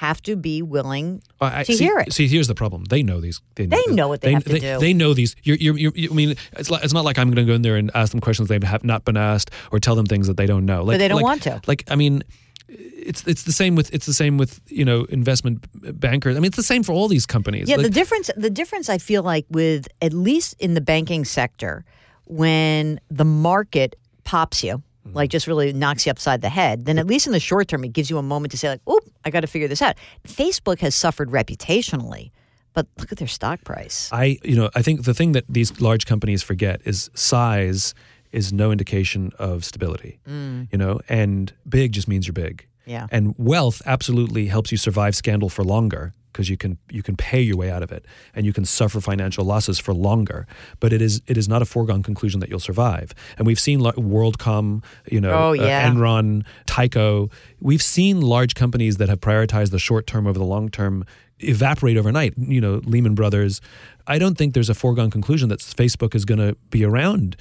have 0.00 0.22
to 0.22 0.34
be 0.34 0.62
willing 0.62 1.22
I- 1.42 1.62
to 1.64 1.74
see, 1.76 1.84
hear 1.84 1.98
it. 1.98 2.10
See, 2.12 2.26
here's 2.26 2.48
the 2.48 2.54
problem. 2.54 2.84
They 2.84 3.02
know 3.02 3.20
these. 3.20 3.40
They 3.56 3.66
know, 3.66 3.76
They 3.76 3.92
know 3.94 4.08
what 4.08 4.22
they 4.22 4.32
have 4.32 4.44
to 4.44 4.52
they, 4.54 4.58
do. 4.60 4.78
They 4.78 4.94
know 4.94 5.12
these. 5.12 5.36
You're, 5.42 5.56
you're, 5.58 5.76
you're, 5.76 5.92
you- 5.94 6.10
I 6.10 6.14
mean, 6.14 6.36
it's, 6.54 6.70
like, 6.70 6.82
it's 6.84 6.94
not 6.94 7.04
like 7.04 7.18
I'm 7.18 7.28
going 7.30 7.44
to 7.46 7.50
go 7.50 7.54
in 7.54 7.60
there 7.60 7.76
and 7.76 7.90
ask 7.94 8.10
them 8.12 8.20
questions 8.20 8.48
they 8.48 8.58
have 8.62 8.82
not 8.82 9.04
been 9.04 9.18
asked 9.18 9.50
or 9.70 9.78
tell 9.78 9.94
them 9.94 10.06
things 10.06 10.26
that 10.26 10.38
they 10.38 10.46
don't 10.46 10.64
know. 10.64 10.84
Like, 10.84 10.98
they 10.98 11.08
don't 11.08 11.16
like- 11.16 11.22
want 11.24 11.42
to. 11.42 11.60
Like, 11.66 11.84
I 11.90 11.96
mean, 11.96 12.22
it's 12.68 13.26
it's 13.26 13.42
the 13.42 13.52
same 13.52 13.74
with 13.76 13.92
it's 13.92 14.06
the 14.06 14.14
same 14.14 14.38
with 14.38 14.60
you 14.68 14.84
know 14.84 15.04
investment 15.10 15.66
bankers. 16.00 16.34
I 16.36 16.40
mean, 16.40 16.46
it's 16.46 16.56
the 16.56 16.62
same 16.62 16.82
for 16.82 16.92
all 16.92 17.08
these 17.08 17.26
companies. 17.26 17.68
Yeah, 17.68 17.76
Like, 17.76 17.84
the 17.84 17.90
difference 17.90 18.30
the 18.36 18.48
difference 18.50 18.88
I 18.88 18.98
feel 18.98 19.22
like 19.22 19.44
with 19.50 19.86
at 20.00 20.12
least 20.14 20.54
in 20.60 20.72
the 20.74 20.80
banking 20.80 21.24
sector, 21.26 21.84
when 22.26 23.00
the 23.10 23.24
market 23.24 23.96
pops 24.24 24.62
you, 24.64 24.82
Mm-hmm. 25.06 25.16
like 25.16 25.30
just 25.30 25.46
really 25.46 25.72
knocks 25.72 26.04
you 26.04 26.10
upside 26.10 26.42
the 26.42 26.50
head, 26.50 26.84
then 26.84 26.98
at 26.98 27.06
least 27.06 27.26
in 27.26 27.32
the 27.32 27.40
short 27.40 27.68
term 27.68 27.84
it 27.84 27.92
gives 27.94 28.10
you 28.10 28.18
a 28.18 28.22
moment 28.22 28.50
to 28.52 28.58
say 28.58 28.68
like, 28.68 28.82
"Oop, 28.86 29.02
I 29.24 29.30
got 29.30 29.40
to 29.40 29.46
figure 29.46 29.66
this 29.66 29.80
out." 29.80 29.96
Facebook 30.28 30.80
has 30.80 30.94
suffered 30.94 31.30
reputationally, 31.30 32.32
but 32.74 32.86
look 32.98 33.10
at 33.10 33.16
their 33.16 33.26
stock 33.26 33.64
price. 33.64 34.10
I, 34.12 34.38
you 34.44 34.56
know, 34.56 34.68
I 34.74 34.82
think 34.82 35.04
the 35.04 35.14
thing 35.14 35.32
that 35.32 35.44
these 35.48 35.80
large 35.80 36.04
companies 36.04 36.42
forget 36.42 36.82
is 36.84 37.10
size 37.14 37.94
is 38.30 38.52
no 38.52 38.70
indication 38.70 39.32
of 39.38 39.64
stability. 39.64 40.20
You 40.26 40.78
know, 40.78 41.00
and 41.08 41.52
big 41.66 41.92
just 41.92 42.06
means 42.06 42.26
you're 42.26 42.34
big. 42.34 42.66
Yeah. 42.84 43.06
And 43.10 43.34
wealth 43.38 43.80
absolutely 43.86 44.46
helps 44.46 44.70
you 44.70 44.78
survive 44.78 45.16
scandal 45.16 45.48
for 45.48 45.64
longer 45.64 46.12
because 46.32 46.48
you 46.48 46.56
can 46.56 46.78
you 46.90 47.02
can 47.02 47.16
pay 47.16 47.40
your 47.40 47.56
way 47.56 47.70
out 47.70 47.82
of 47.82 47.90
it 47.92 48.04
and 48.34 48.46
you 48.46 48.52
can 48.52 48.64
suffer 48.64 49.00
financial 49.00 49.44
losses 49.44 49.78
for 49.78 49.92
longer. 49.94 50.46
But 50.78 50.92
it 50.92 51.02
is 51.02 51.22
it 51.26 51.36
is 51.36 51.48
not 51.48 51.62
a 51.62 51.64
foregone 51.64 52.02
conclusion 52.02 52.40
that 52.40 52.48
you'll 52.48 52.60
survive. 52.60 53.14
And 53.38 53.46
we've 53.46 53.60
seen 53.60 53.80
like 53.80 53.94
WorldCom, 53.96 54.82
you 55.10 55.20
know, 55.20 55.32
Oh, 55.32 55.54
uh. 55.54 55.90
Enron, 55.90 56.44
Tyco. 56.66 57.30
We've 57.60 57.82
seen 57.82 58.20
large 58.20 58.54
companies 58.54 58.96
that 58.98 59.08
have 59.08 59.20
prioritized 59.20 59.70
the 59.70 59.78
short 59.78 60.06
term 60.06 60.26
over 60.26 60.38
the 60.38 60.44
long 60.44 60.68
term 60.68 61.04
evaporate 61.40 61.96
overnight. 61.96 62.34
You 62.36 62.60
know, 62.60 62.80
Lehman 62.84 63.14
Brothers. 63.14 63.60
I 64.06 64.18
don't 64.18 64.36
think 64.36 64.54
there's 64.54 64.70
a 64.70 64.74
foregone 64.74 65.10
conclusion 65.10 65.48
that 65.50 65.60
Facebook 65.60 66.14
is 66.14 66.24
going 66.24 66.38
to 66.40 66.56
be 66.70 66.84
around 66.84 67.36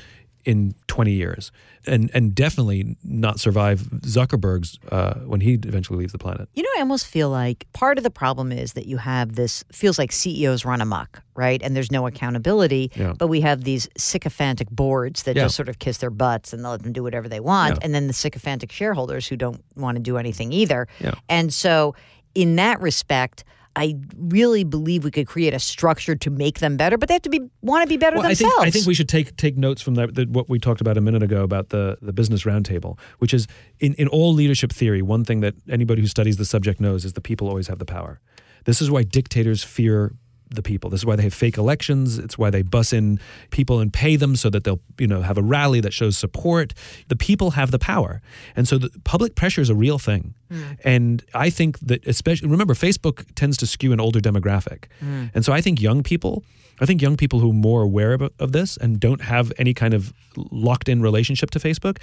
in 0.50 0.74
20 0.88 1.12
years, 1.12 1.52
and 1.86 2.10
and 2.14 2.34
definitely 2.34 2.98
not 3.04 3.40
survive 3.40 3.82
Zuckerberg's 4.16 4.80
uh, 4.92 5.14
when 5.32 5.42
he 5.42 5.54
eventually 5.54 6.00
leaves 6.00 6.12
the 6.12 6.18
planet. 6.18 6.50
You 6.56 6.64
know, 6.64 6.70
I 6.78 6.80
almost 6.82 7.06
feel 7.06 7.30
like 7.30 7.68
part 7.74 7.98
of 8.00 8.04
the 8.04 8.10
problem 8.10 8.52
is 8.52 8.74
that 8.74 8.88
you 8.88 8.98
have 8.98 9.36
this 9.36 9.64
feels 9.72 10.00
like 10.00 10.12
CEOs 10.12 10.66
run 10.66 10.82
amok, 10.82 11.22
right? 11.36 11.62
And 11.64 11.76
there's 11.76 11.92
no 11.92 12.08
accountability, 12.08 12.92
Yeah. 12.96 13.14
but 13.18 13.28
we 13.28 13.42
have 13.42 13.64
these 13.64 13.88
sycophantic 13.98 14.70
boards 14.72 15.24
that 15.24 15.36
Yeah. 15.36 15.44
just 15.44 15.56
sort 15.56 15.70
of 15.70 15.78
kiss 15.80 15.98
their 16.00 16.10
butts 16.10 16.52
and 16.54 16.64
let 16.64 16.82
them 16.84 16.94
do 16.94 17.04
whatever 17.04 17.30
they 17.30 17.40
want, 17.40 17.76
Yeah. 17.76 17.80
and 17.84 17.94
then 17.94 18.08
the 18.08 18.14
sycophantic 18.14 18.72
shareholders 18.72 19.28
who 19.28 19.38
don't 19.38 19.64
want 19.76 19.98
to 19.98 20.02
do 20.02 20.18
anything 20.18 20.52
either. 20.52 20.88
Yeah. 21.00 21.14
And 21.30 21.54
so, 21.54 21.94
in 22.36 22.56
that 22.58 22.82
respect. 22.82 23.44
I 23.80 23.96
really 24.18 24.66
believe 24.66 25.06
we 25.06 25.12
could 25.12 25.26
create 25.26 25.54
a 25.54 25.60
structure 25.60 26.14
to 26.14 26.30
make 26.30 26.60
them 26.60 26.76
better, 26.76 26.98
but 26.98 27.08
they 27.08 27.16
have 27.16 27.22
to 27.22 27.30
be 27.30 27.42
want 27.62 27.84
to 27.84 27.88
be 27.88 27.96
better 27.96 28.18
Well, 28.18 28.26
I 28.26 28.30
themselves. 28.30 28.56
think 28.56 28.68
I 28.68 28.72
think 28.72 28.86
we 28.86 28.94
should 28.94 29.08
take 29.08 29.38
take 29.38 29.56
notes 29.56 29.82
from 29.82 29.96
that, 29.96 30.16
that 30.16 30.30
what 30.30 30.50
we 30.50 30.60
talked 30.60 30.82
about 30.82 30.98
a 30.98 31.02
minute 31.02 31.24
ago 31.24 31.44
about 31.44 31.70
the 31.70 31.98
the 32.02 32.12
business 32.12 32.44
roundtable, 32.44 33.00
which 33.20 33.34
is 33.34 33.48
in 33.80 33.94
in 33.94 34.10
all 34.10 34.34
leadership 34.34 34.74
theory, 34.74 35.02
one 35.02 35.24
thing 35.24 35.40
that 35.40 35.56
anybody 35.70 36.02
who 36.02 36.08
studies 36.08 36.36
the 36.36 36.44
subject 36.46 36.82
knows 36.82 37.06
is 37.06 37.14
the 37.14 37.22
people 37.22 37.48
always 37.48 37.68
have 37.68 37.80
the 37.80 37.86
power. 37.86 38.20
This 38.66 38.82
is 38.82 38.92
why 38.92 39.04
dictators 39.04 39.64
fear 39.64 40.14
the 40.50 40.62
people. 40.62 40.90
This 40.90 41.02
is 41.02 41.06
why 41.06 41.16
they 41.16 41.24
have 41.24 41.34
fake 41.34 41.58
elections. 41.58 42.18
It's 42.18 42.38
why 42.38 42.50
they 42.50 42.62
bus 42.62 42.92
in 42.94 43.20
people 43.52 43.80
and 43.80 43.94
pay 43.94 44.16
them 44.16 44.36
so 44.36 44.50
that 44.50 44.64
they'll, 44.64 44.82
you 44.98 45.08
know, 45.08 45.22
have 45.22 45.38
a 45.38 45.42
rally 45.42 45.80
that 45.82 45.94
shows 45.94 46.18
support. 46.18 46.74
The 47.08 47.16
people 47.16 47.52
have 47.52 47.72
the 47.72 47.80
power. 47.80 48.22
And 48.56 48.68
so 48.68 48.78
the 48.78 48.90
public 49.04 49.36
pressure 49.36 49.62
is 49.62 49.70
a 49.70 49.76
real 49.76 50.00
thing. 50.00 50.34
Mm. 50.52 50.78
And 50.84 51.24
I 51.34 51.50
think 51.50 51.80
that 51.80 52.06
especially 52.08 52.50
remember 52.50 52.74
Facebook 52.74 53.26
tends 53.36 53.58
to 53.58 53.68
skew 53.68 53.94
an 53.94 54.00
older 54.00 54.20
demographic. 54.20 54.86
Mm. 55.04 55.32
And 55.36 55.46
so 55.46 55.54
I 55.54 55.62
think 55.62 55.82
young 55.82 56.04
people 56.04 56.44
I 56.82 56.86
think 56.86 57.02
young 57.02 57.18
people 57.18 57.40
who 57.40 57.50
are 57.50 57.54
more 57.54 57.82
aware 57.82 58.14
of, 58.14 58.22
of 58.40 58.52
this 58.54 58.78
and 58.78 59.00
don't 59.00 59.22
have 59.22 59.52
any 59.58 59.74
kind 59.74 59.94
of 59.94 60.14
locked 60.50 60.88
in 60.88 61.02
relationship 61.02 61.52
to 61.52 61.60
Facebook, 61.60 61.98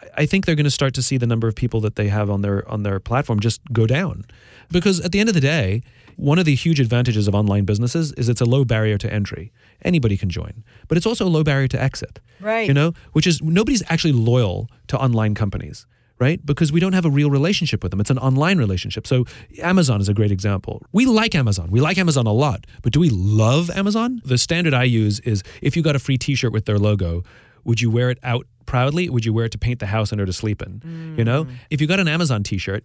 I- 0.00 0.22
I 0.22 0.26
think 0.26 0.46
they're 0.46 0.54
going 0.54 0.64
to 0.64 0.70
start 0.70 0.94
to 0.94 1.02
see 1.02 1.16
the 1.18 1.26
number 1.26 1.48
of 1.48 1.54
people 1.54 1.80
that 1.80 1.96
they 1.96 2.08
have 2.08 2.30
on 2.30 2.42
their 2.42 2.68
on 2.68 2.82
their 2.82 2.98
platform 3.00 3.40
just 3.40 3.60
go 3.72 3.86
down. 3.86 4.24
Because 4.70 5.00
at 5.00 5.12
the 5.12 5.20
end 5.20 5.28
of 5.28 5.34
the 5.34 5.40
day, 5.40 5.82
one 6.16 6.38
of 6.38 6.44
the 6.44 6.54
huge 6.54 6.80
advantages 6.80 7.28
of 7.28 7.34
online 7.34 7.64
businesses 7.64 8.12
is 8.12 8.28
it's 8.28 8.40
a 8.40 8.44
low 8.44 8.64
barrier 8.64 8.98
to 8.98 9.12
entry. 9.12 9.52
Anybody 9.82 10.16
can 10.16 10.28
join, 10.28 10.64
but 10.88 10.96
it's 10.96 11.06
also 11.06 11.26
a 11.26 11.28
low 11.28 11.42
barrier 11.42 11.68
to 11.68 11.82
exit. 11.82 12.20
Right. 12.40 12.66
You 12.66 12.74
know, 12.74 12.92
which 13.12 13.26
is 13.26 13.42
nobody's 13.42 13.82
actually 13.88 14.12
loyal 14.12 14.68
to 14.88 14.98
online 14.98 15.34
companies 15.34 15.86
right? 16.22 16.44
Because 16.46 16.70
we 16.70 16.78
don't 16.78 16.92
have 16.92 17.04
a 17.04 17.10
real 17.10 17.30
relationship 17.30 17.82
with 17.82 17.90
them. 17.90 18.00
It's 18.00 18.10
an 18.10 18.18
online 18.18 18.56
relationship. 18.56 19.08
So 19.08 19.24
Amazon 19.60 20.00
is 20.00 20.08
a 20.08 20.14
great 20.14 20.30
example. 20.30 20.80
We 20.92 21.04
like 21.04 21.34
Amazon. 21.34 21.68
We 21.72 21.80
like 21.80 21.98
Amazon 21.98 22.28
a 22.28 22.32
lot. 22.32 22.64
But 22.80 22.92
do 22.92 23.00
we 23.00 23.10
love 23.10 23.70
Amazon? 23.70 24.22
The 24.24 24.38
standard 24.38 24.72
I 24.72 24.84
use 24.84 25.18
is 25.20 25.42
if 25.62 25.76
you 25.76 25.82
got 25.82 25.96
a 25.96 25.98
free 25.98 26.16
t-shirt 26.16 26.52
with 26.52 26.64
their 26.64 26.78
logo, 26.78 27.24
would 27.64 27.80
you 27.80 27.90
wear 27.90 28.08
it 28.08 28.20
out 28.22 28.46
proudly? 28.66 29.08
Would 29.08 29.24
you 29.24 29.32
wear 29.32 29.46
it 29.46 29.52
to 29.52 29.58
paint 29.58 29.80
the 29.80 29.86
house 29.86 30.12
and 30.12 30.20
or 30.20 30.26
to 30.26 30.32
sleep 30.32 30.62
in? 30.62 31.14
You 31.18 31.24
know? 31.24 31.46
Mm. 31.46 31.54
If 31.70 31.80
you 31.80 31.88
got 31.88 31.98
an 31.98 32.06
Amazon 32.06 32.44
t-shirt, 32.44 32.84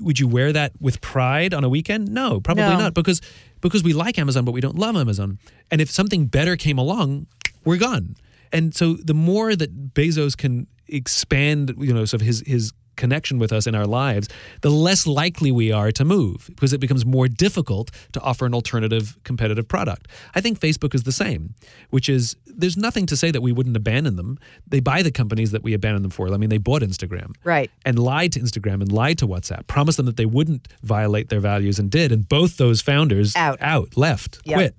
would 0.00 0.18
you 0.18 0.28
wear 0.28 0.52
that 0.52 0.72
with 0.80 1.00
pride 1.00 1.52
on 1.54 1.64
a 1.64 1.68
weekend? 1.68 2.08
No, 2.08 2.40
probably 2.40 2.64
No. 2.64 2.78
not 2.78 2.94
because 2.94 3.20
because 3.60 3.82
we 3.82 3.92
like 3.92 4.18
Amazon 4.18 4.44
but 4.44 4.52
we 4.52 4.60
don't 4.60 4.76
love 4.78 4.96
Amazon. 4.96 5.38
And 5.70 5.80
if 5.80 5.90
something 5.90 6.26
better 6.26 6.56
came 6.56 6.78
along, 6.78 7.26
we're 7.64 7.78
gone. 7.78 8.16
And 8.52 8.74
so 8.74 8.94
the 8.94 9.14
more 9.14 9.54
that 9.56 9.92
Bezos 9.94 10.36
can 10.36 10.66
expand, 10.86 11.74
you 11.78 11.92
know, 11.92 12.04
sort 12.04 12.22
of 12.22 12.26
his 12.26 12.42
his 12.46 12.72
connection 12.98 13.38
with 13.38 13.50
us 13.52 13.66
in 13.66 13.74
our 13.74 13.86
lives, 13.86 14.28
the 14.60 14.70
less 14.70 15.06
likely 15.06 15.50
we 15.50 15.72
are 15.72 15.90
to 15.92 16.04
move 16.04 16.50
because 16.50 16.74
it 16.74 16.80
becomes 16.80 17.06
more 17.06 17.28
difficult 17.28 17.90
to 18.12 18.20
offer 18.20 18.44
an 18.44 18.52
alternative 18.54 19.16
competitive 19.24 19.66
product. 19.68 20.06
I 20.34 20.42
think 20.42 20.60
Facebook 20.60 20.94
is 20.94 21.04
the 21.04 21.12
same, 21.12 21.54
which 21.88 22.08
is 22.10 22.36
there's 22.46 22.76
nothing 22.76 23.06
to 23.06 23.16
say 23.16 23.30
that 23.30 23.40
we 23.40 23.52
wouldn't 23.52 23.76
abandon 23.76 24.16
them. 24.16 24.38
They 24.66 24.80
buy 24.80 25.02
the 25.02 25.10
companies 25.12 25.52
that 25.52 25.62
we 25.62 25.72
abandon 25.72 26.02
them 26.02 26.10
for. 26.10 26.30
I 26.32 26.36
mean, 26.36 26.50
they 26.50 26.58
bought 26.58 26.82
Instagram. 26.82 27.34
Right. 27.44 27.70
And 27.86 27.98
lied 27.98 28.32
to 28.32 28.40
Instagram 28.40 28.82
and 28.82 28.92
lied 28.92 29.16
to 29.18 29.26
WhatsApp, 29.26 29.66
promised 29.68 29.96
them 29.96 30.06
that 30.06 30.16
they 30.18 30.26
wouldn't 30.26 30.68
violate 30.82 31.28
their 31.30 31.40
values 31.40 31.78
and 31.78 31.90
did. 31.90 32.12
And 32.12 32.28
both 32.28 32.56
those 32.58 32.80
founders 32.82 33.34
Out. 33.36 33.58
out, 33.62 33.96
left, 33.96 34.40
Yep. 34.44 34.54
quit 34.56 34.74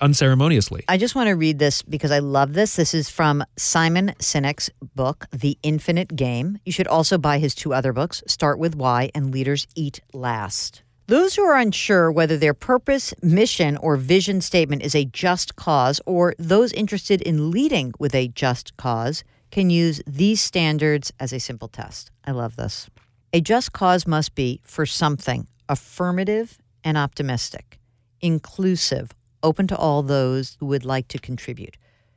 unceremoniously. 0.00 0.84
I 0.88 0.96
just 0.96 1.14
want 1.14 1.28
to 1.28 1.34
read 1.34 1.58
this 1.58 1.82
because 1.82 2.10
I 2.10 2.18
love 2.18 2.52
this. 2.52 2.76
This 2.76 2.94
is 2.94 3.08
from 3.08 3.44
Simon 3.56 4.14
Sinek's 4.18 4.70
book, 4.94 5.26
The 5.32 5.58
Infinite 5.62 6.14
Game. 6.16 6.58
You 6.64 6.72
should 6.72 6.88
also 6.88 7.18
buy 7.18 7.38
his 7.38 7.54
two 7.54 7.74
other 7.74 7.92
books, 7.92 8.22
Start 8.26 8.58
with 8.58 8.74
Why 8.74 9.10
and 9.14 9.32
Leaders 9.32 9.66
Eat 9.74 10.00
Last. 10.12 10.82
Those 11.06 11.34
who 11.34 11.42
are 11.42 11.58
unsure 11.58 12.10
whether 12.10 12.38
their 12.38 12.54
purpose, 12.54 13.12
mission, 13.22 13.76
or 13.76 13.96
vision 13.96 14.40
statement 14.40 14.82
is 14.82 14.94
a 14.94 15.04
just 15.04 15.54
cause, 15.54 16.00
or 16.06 16.34
those 16.38 16.72
interested 16.72 17.20
in 17.20 17.50
leading 17.50 17.92
with 17.98 18.14
a 18.14 18.28
just 18.28 18.74
cause, 18.78 19.22
can 19.50 19.68
use 19.68 20.00
these 20.06 20.40
standards 20.40 21.12
as 21.20 21.32
a 21.32 21.38
simple 21.38 21.68
test. 21.68 22.10
I 22.24 22.30
love 22.30 22.56
this. 22.56 22.88
A 23.34 23.40
just 23.40 23.72
cause 23.72 24.06
must 24.06 24.34
be, 24.34 24.60
for 24.64 24.86
something, 24.86 25.46
affirmative 25.68 26.58
and 26.84 26.96
optimistic, 26.96 27.78
inclusive, 28.20 29.10
open 29.44 29.68
to 29.68 29.76
all 29.76 30.02
those 30.02 30.56
who 30.58 30.66
would 30.66 30.84
like 30.84 31.06
to 31.08 31.18
contribute, 31.18 31.76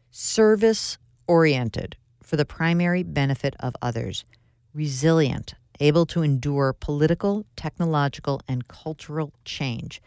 service 0.10 0.98
oriented 1.28 1.96
for 2.24 2.38
the 2.38 2.46
primary 2.46 3.04
benefit 3.04 3.56
of 3.60 3.76
others, 3.82 4.26
resilient, 4.74 5.54
able 5.80 6.06
to 6.08 6.24
endure 6.24 6.74
political, 6.74 7.46
technological, 7.56 8.42
and 8.48 8.68
cultural 8.68 9.32
change, 9.46 10.02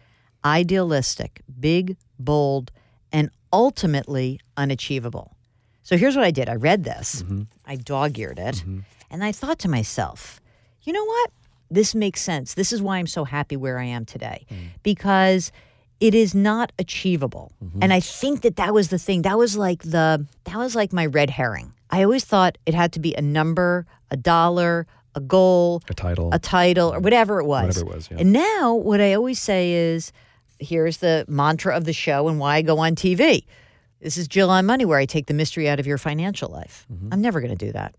idealistic, 0.44 1.42
big, 1.60 1.96
bold, 2.18 2.72
and 3.12 3.30
ultimately 3.52 4.40
unachievable. 4.56 5.36
So 5.82 5.96
here's 5.96 6.16
what 6.16 6.24
I 6.24 6.30
did. 6.30 6.48
I 6.48 6.54
read 6.54 6.84
this, 6.84 7.22
mm-hmm. 7.22 7.42
I 7.66 7.76
dog 7.76 8.18
eared 8.18 8.38
it, 8.38 8.56
mm-hmm. 8.56 8.80
and 9.10 9.22
I 9.22 9.32
thought 9.32 9.58
to 9.60 9.68
myself, 9.68 10.40
you 10.82 10.92
know 10.92 11.04
what? 11.04 11.30
This 11.70 11.94
makes 11.94 12.20
sense. 12.20 12.54
This 12.54 12.72
is 12.72 12.82
why 12.82 12.98
I'm 12.98 13.06
so 13.06 13.24
happy 13.24 13.56
where 13.56 13.78
I 13.78 13.84
am 13.84 14.04
today. 14.04 14.44
Mm. 14.50 14.70
Because 14.82 15.52
it 16.00 16.14
is 16.14 16.34
not 16.34 16.72
achievable. 16.78 17.52
And 17.82 17.92
I 17.92 18.00
think 18.00 18.40
that 18.42 18.56
that 18.56 18.72
was 18.74 18.88
the 18.88 18.98
thing. 18.98 19.22
That 19.22 19.36
was 19.38 19.56
like 19.56 19.82
the 19.82 20.26
that 20.44 20.56
was 20.56 20.74
like 20.74 20.92
my 20.92 21.06
red 21.06 21.30
herring. 21.30 21.72
I 21.90 22.02
always 22.04 22.24
thought 22.24 22.56
it 22.66 22.74
had 22.74 22.92
to 22.92 23.00
be 23.00 23.14
a 23.14 23.22
number, 23.22 23.86
a 24.10 24.16
dollar, 24.16 24.86
a 25.14 25.20
goal, 25.20 25.82
A 25.90 25.94
title. 25.94 26.30
a 26.32 26.38
title, 26.38 26.92
or 26.94 27.00
whatever 27.00 27.40
it 27.40 27.44
was. 27.46 27.76
Whatever 27.76 27.90
it 27.92 27.94
was, 27.96 28.08
yeah. 28.10 28.16
And 28.20 28.32
now 28.32 28.74
what 28.74 29.00
I 29.00 29.12
always 29.14 29.40
say 29.40 29.72
is 29.72 30.12
here's 30.58 30.98
the 30.98 31.24
mantra 31.28 31.76
of 31.76 31.84
the 31.84 31.92
show 31.92 32.28
and 32.28 32.38
why 32.38 32.56
I 32.56 32.62
go 32.62 32.78
on 32.78 32.94
TV. 32.94 33.44
This 34.00 34.16
is 34.16 34.28
Jill 34.28 34.48
on 34.50 34.64
Money, 34.66 34.84
where 34.86 34.98
I 34.98 35.04
take 35.04 35.26
the 35.26 35.34
mystery 35.34 35.68
out 35.68 35.78
of 35.80 35.86
your 35.86 35.98
financial 35.98 36.48
life. 36.50 36.86
Mm-hmm. 36.92 37.08
I'm 37.12 37.20
never 37.20 37.40
going 37.40 37.54
to 37.56 37.66
do 37.66 37.72
that. 37.72 37.94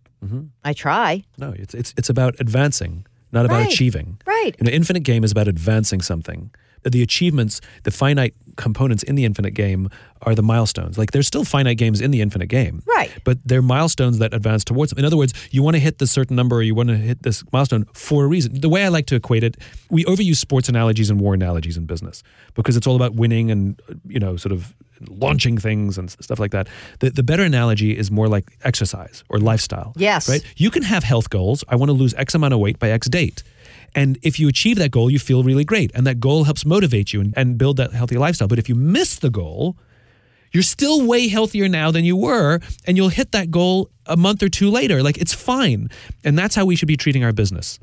I 0.64 0.74
try. 0.74 1.24
no, 1.40 1.52
it's, 1.58 1.74
it's, 1.74 1.94
it's 1.98 2.08
about 2.10 2.36
advancing, 2.40 3.08
not 3.32 3.46
about 3.46 3.62
Right. 3.62 3.74
achieving. 3.74 4.20
Right. 4.28 4.52
Know, 4.62 4.70
infinite 4.72 5.02
game 5.04 5.24
is 5.24 5.32
about 5.32 5.48
advancing 5.48 6.00
something. 6.02 6.52
The 6.84 7.02
achievements, 7.02 7.62
the 7.84 7.91
finite 7.91 8.34
components 8.58 9.04
in 9.04 9.15
the 9.15 9.26
infinite 9.26 9.52
game 9.52 9.89
are 10.24 10.36
the 10.36 10.44
milestones. 10.44 10.98
Like 10.98 11.12
there's 11.12 11.28
still 11.28 11.44
finite 11.44 11.78
games 11.78 12.02
in 12.02 12.12
the 12.12 12.22
infinite 12.22 12.48
game. 12.48 12.84
Right. 12.86 13.12
But 13.24 13.39
they're 13.46 13.62
milestones 13.62 14.20
that 14.20 14.34
advance 14.34 14.63
towards 14.63 14.91
them. 14.91 15.00
In 15.00 15.06
other 15.06 15.17
words, 15.17 15.34
you 15.52 15.63
want 15.63 15.76
to 15.76 15.80
hit 15.80 15.98
this 16.00 16.12
certain 16.12 16.36
number 16.36 16.58
or 16.58 16.62
you 16.62 16.76
want 16.76 16.89
to 16.89 16.98
hit 16.98 17.24
this 17.24 17.44
milestone 17.52 17.86
for 17.94 18.26
a 18.26 18.28
reason. 18.28 18.60
The 18.60 18.70
way 18.70 18.84
I 18.84 18.89
like 18.89 19.06
to 19.08 19.15
equate 19.15 19.44
it, 19.44 19.58
we 19.89 20.04
overuse 20.06 20.38
sports 20.38 20.70
analogies 20.70 21.10
and 21.10 21.20
war 21.20 21.34
analogies 21.34 21.78
in 21.78 21.86
business 21.86 22.24
because 22.54 22.78
it's 22.78 22.88
all 22.88 22.96
about 22.96 23.15
winning 23.15 23.52
and, 23.52 23.82
you 24.08 24.20
know, 24.20 24.38
sort 24.38 24.52
of 24.52 24.76
launching 25.10 25.58
things 25.58 25.98
and 25.98 26.12
stuff 26.12 26.39
like 26.39 26.52
that. 26.52 26.67
The, 27.00 27.10
the 27.10 27.24
better 27.24 27.44
analogy 27.44 27.98
is 27.98 28.12
more 28.12 28.28
like 28.28 28.56
exercise 28.63 29.24
or 29.30 29.39
lifestyle. 29.39 29.94
Yes. 29.96 30.30
Right? 30.30 30.44
You 30.58 30.70
can 30.70 30.84
have 30.84 31.04
health 31.04 31.30
goals. 31.30 31.63
I 31.67 31.76
want 31.76 31.89
to 31.89 31.94
lose 31.94 32.13
X 32.15 32.36
amount 32.36 32.54
of 32.54 32.60
weight 32.60 32.78
by 32.78 32.91
X 32.91 33.10
date. 33.10 33.44
And 33.95 34.17
if 34.21 34.39
you 34.39 34.47
achieve 34.47 34.77
that 34.77 34.91
goal, 34.91 35.10
you 35.10 35.19
feel 35.19 35.43
really 35.43 35.65
great. 35.65 35.91
And 35.93 36.08
that 36.08 36.19
goal 36.19 36.45
helps 36.45 36.65
motivate 36.65 37.13
you 37.13 37.21
and, 37.21 37.34
and 37.36 37.58
build 37.58 37.77
that 37.77 37.91
healthy 37.91 38.17
lifestyle. 38.17 38.47
But 38.47 38.60
if 38.60 38.69
you 38.69 38.75
miss 38.75 39.19
the 39.19 39.30
goal, 39.30 39.77
you're 40.51 40.63
still 40.63 41.06
way 41.06 41.27
healthier 41.27 41.67
now 41.67 41.91
than 41.91 42.04
you 42.04 42.15
were, 42.17 42.60
and 42.86 42.97
you'll 42.97 43.10
hit 43.10 43.32
that 43.32 43.51
goal 43.51 43.89
a 44.06 44.17
month 44.17 44.43
or 44.43 44.49
two 44.49 44.69
later. 44.69 45.01
Like 45.01 45.17
it's 45.17 45.34
fine. 45.34 45.89
And 46.23 46.38
that's 46.38 46.56
how 46.56 46.65
we 46.65 46.75
should 46.75 46.88
be 46.88 46.97
treating 46.97 47.23
our 47.23 47.32
business. 47.32 47.80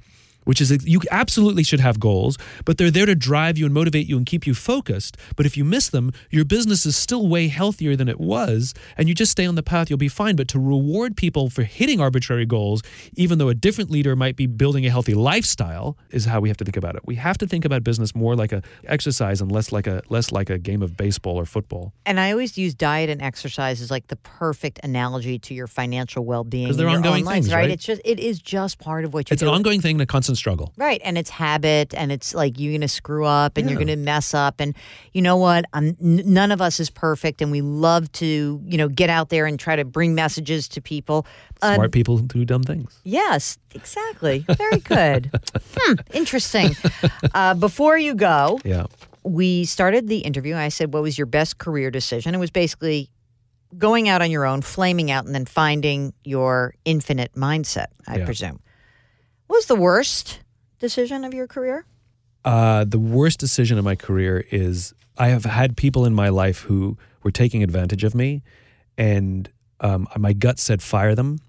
Which 0.49 0.63
is 0.63 0.71
you 0.87 1.01
absolutely 1.11 1.63
should 1.63 1.81
have 1.81 2.01
goals, 2.01 2.39
but 2.65 2.79
they're 2.79 2.91
there 2.91 3.05
to 3.05 3.15
drive 3.15 3.59
you 3.59 3.67
and 3.67 3.75
motivate 3.75 4.07
you 4.09 4.17
and 4.17 4.25
keep 4.25 4.47
you 4.47 4.55
focused. 4.55 5.19
But 5.37 5.45
if 5.45 5.59
you 5.59 5.65
miss 5.77 5.91
them, 5.91 6.11
your 6.31 6.47
business 6.47 6.87
is 6.87 6.97
still 6.97 7.29
way 7.29 7.49
healthier 7.49 7.95
than 7.97 8.09
it 8.09 8.19
was, 8.19 8.73
and 8.97 9.11
you 9.11 9.15
just 9.15 9.31
stay 9.33 9.45
on 9.45 9.57
the 9.57 9.63
path, 9.63 9.91
you'll 9.91 9.99
be 9.99 10.09
fine. 10.09 10.37
But 10.37 10.49
to 10.49 10.59
reward 10.59 11.19
people 11.19 11.51
for 11.51 11.65
hitting 11.65 12.01
arbitrary 12.01 12.47
goals, 12.47 12.81
even 13.15 13.37
though 13.37 13.51
a 13.51 13.55
different 13.55 13.91
leader 13.91 14.17
might 14.17 14.37
be 14.37 14.47
building 14.47 14.87
a 14.87 14.91
healthy 14.91 15.13
lifestyle, 15.13 15.99
is 16.11 16.25
how 16.25 16.41
we 16.41 16.49
have 16.49 16.57
to 16.57 16.65
think 16.65 16.79
about 16.79 16.97
it. 16.97 17.03
We 17.05 17.17
have 17.17 17.37
to 17.39 17.47
think 17.47 17.67
about 17.67 17.85
business 17.85 18.15
more 18.15 18.35
like 18.35 18.51
a 18.53 18.63
exercise 18.87 19.43
and 19.43 19.53
less 19.53 19.71
like 19.71 19.87
a 19.87 20.01
less 20.09 20.33
like 20.33 20.49
a 20.49 20.57
game 20.57 20.81
of 20.81 20.97
baseball 20.97 21.37
or 21.37 21.45
football. 21.45 21.93
And 22.07 22.19
I 22.19 22.31
always 22.33 22.57
use 22.57 22.75
diet 22.75 23.11
and 23.11 23.21
exercise 23.21 23.83
as 23.83 23.91
like 23.91 24.07
the 24.07 24.17
perfect 24.17 24.81
analogy 24.83 25.39
to 25.41 25.53
your 25.53 25.67
financial 25.67 26.25
well-being. 26.25 26.69
'Cause 26.69 26.79
they're 26.79 26.89
ongoing 26.89 27.27
life, 27.27 27.35
things, 27.35 27.49
right? 27.53 27.61
right? 27.61 27.71
It's 27.71 27.85
just 27.85 28.01
it 28.07 28.19
is 28.19 28.39
just 28.41 28.79
part 28.79 29.05
of 29.05 29.13
what 29.13 29.29
you 29.29 29.35
It's 29.35 29.43
do. 29.43 29.49
an 29.49 29.55
ongoing 29.55 29.83
thing 29.83 29.97
and 29.97 30.03
a 30.03 30.07
constant 30.07 30.38
struggle. 30.39 30.73
Right. 30.77 31.01
And 31.05 31.19
it's 31.19 31.29
habit 31.31 31.93
and 31.95 32.11
it's 32.11 32.33
like 32.35 32.59
you're 32.59 32.73
going 32.73 32.81
to 32.81 32.89
screw 32.89 33.25
up 33.27 33.57
and 33.59 33.69
you're 33.69 33.77
going 33.79 33.89
to 33.89 33.97
mess 33.97 34.33
up. 34.33 34.61
And 34.61 34.75
you 35.13 35.21
know 35.21 35.37
what? 35.37 35.65
Um, 35.75 35.97
n- 36.03 36.23
none 36.25 36.51
of 36.53 36.61
us 36.63 36.81
is 36.81 36.89
perfect 36.91 37.43
and 37.43 37.51
we 37.51 37.61
love 37.61 38.11
to, 38.13 38.61
you 38.65 38.79
know, 38.79 38.89
get 38.89 39.11
out 39.11 39.29
there 39.29 39.45
and 39.47 39.59
try 39.61 39.77
to 39.77 39.85
bring 39.85 40.15
messages 40.15 40.69
to 40.69 40.81
people. 40.81 41.27
Um, 41.63 41.75
Smart 41.75 41.93
people 41.93 42.19
do 42.19 42.45
dumb 42.45 42.63
things. 42.63 42.99
Yes, 43.05 43.59
exactly. 43.75 44.45
Very 44.57 44.79
good. 44.81 45.31
hmm, 45.77 45.95
interesting. 46.15 46.71
Uh, 47.35 47.55
before 47.55 47.99
you 47.99 48.15
go, 48.15 48.61
Yeah. 48.65 48.87
we 49.25 49.65
started 49.65 50.09
the 50.09 50.19
interview. 50.19 50.55
I 50.57 50.69
said, 50.69 50.95
What 50.95 51.03
was 51.03 51.19
your 51.19 51.27
best 51.27 51.59
career 51.59 51.91
decision? 51.91 52.35
It 52.35 52.39
was 52.39 52.51
basically 52.51 53.11
going 53.77 54.09
out 54.09 54.23
on 54.23 54.31
your 54.31 54.47
own, 54.47 54.63
flaming 54.63 55.11
out, 55.11 55.27
and 55.27 55.35
then 55.35 55.45
finding 55.45 56.15
your 56.25 56.75
infinite 56.87 57.35
mindset, 57.35 57.89
I 58.07 58.19
Yeah. 58.19 58.25
presume. 58.25 58.61
What 59.49 59.57
was 59.57 59.67
the 59.67 59.77
worst 59.77 60.41
decision 60.79 61.25
of 61.25 61.35
your 61.35 61.47
career? 61.47 61.85
Uh, 62.45 62.85
the 62.85 62.99
worst 62.99 63.41
decision 63.41 63.79
of 63.79 63.85
my 63.85 63.97
career 63.97 64.45
is 64.51 64.95
I 65.17 65.29
have 65.29 65.45
had 65.45 65.77
people 65.77 66.05
in 66.05 66.15
my 66.15 66.29
life 66.29 66.61
who 66.61 66.97
were 67.23 67.31
taking 67.31 67.63
advantage 67.63 68.05
of 68.05 68.15
me, 68.15 68.43
and 68.97 69.51
um, 69.81 70.07
my 70.17 70.33
gut 70.33 70.59
said 70.59 70.83
fire 70.83 71.15
them 71.15 71.41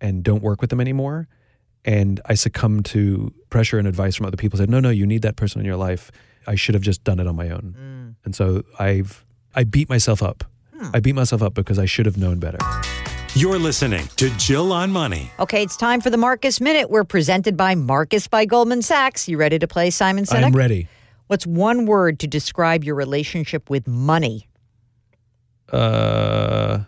and 0.00 0.22
don't 0.22 0.42
work 0.42 0.60
with 0.60 0.70
them 0.70 0.80
anymore. 0.80 1.28
And 1.84 2.20
I 2.26 2.34
succumbed 2.34 2.84
to 2.86 3.32
pressure 3.50 3.78
and 3.78 3.88
advice 3.88 4.14
from 4.14 4.26
other 4.26 4.36
people. 4.36 4.58
Said, 4.58 4.70
no, 4.70 4.78
no, 4.80 4.90
you 4.90 5.06
need 5.06 5.22
that 5.22 5.36
person 5.36 5.60
in 5.60 5.66
your 5.66 5.76
life. 5.76 6.10
I 6.46 6.54
should 6.54 6.74
have 6.74 6.82
just 6.82 7.02
done 7.02 7.18
it 7.18 7.26
on 7.26 7.34
my 7.34 7.50
own. 7.50 8.16
And 8.24 8.34
so 8.36 8.62
I've 8.78 9.24
I 9.54 9.64
beat 9.64 9.88
myself 9.88 10.22
up. 10.22 10.44
I 10.92 11.00
beat 11.00 11.14
myself 11.14 11.42
up 11.42 11.54
because 11.54 11.78
I 11.78 11.86
should 11.86 12.06
have 12.06 12.16
known 12.16 12.40
better. 12.40 12.58
You're 13.34 13.58
listening 13.58 14.08
to 14.16 14.28
Jill 14.36 14.74
on 14.74 14.90
Money. 14.90 15.30
Okay, 15.38 15.62
it's 15.62 15.74
time 15.74 16.02
for 16.02 16.10
the 16.10 16.18
Marcus 16.18 16.60
Minute. 16.60 16.90
We're 16.90 17.02
presented 17.02 17.56
by 17.56 17.74
Marcus 17.74 18.28
by 18.28 18.44
Goldman 18.44 18.82
Sachs. 18.82 19.26
You 19.26 19.38
ready 19.38 19.58
to 19.58 19.66
play 19.66 19.88
Simon 19.88 20.24
Sinek? 20.24 20.44
I'm 20.44 20.52
ready. 20.52 20.86
What's 21.28 21.46
one 21.46 21.86
word 21.86 22.18
to 22.18 22.26
describe 22.26 22.84
your 22.84 22.94
relationship 22.94 23.70
with 23.70 23.88
money? 23.88 24.50
Uh, 25.70 26.80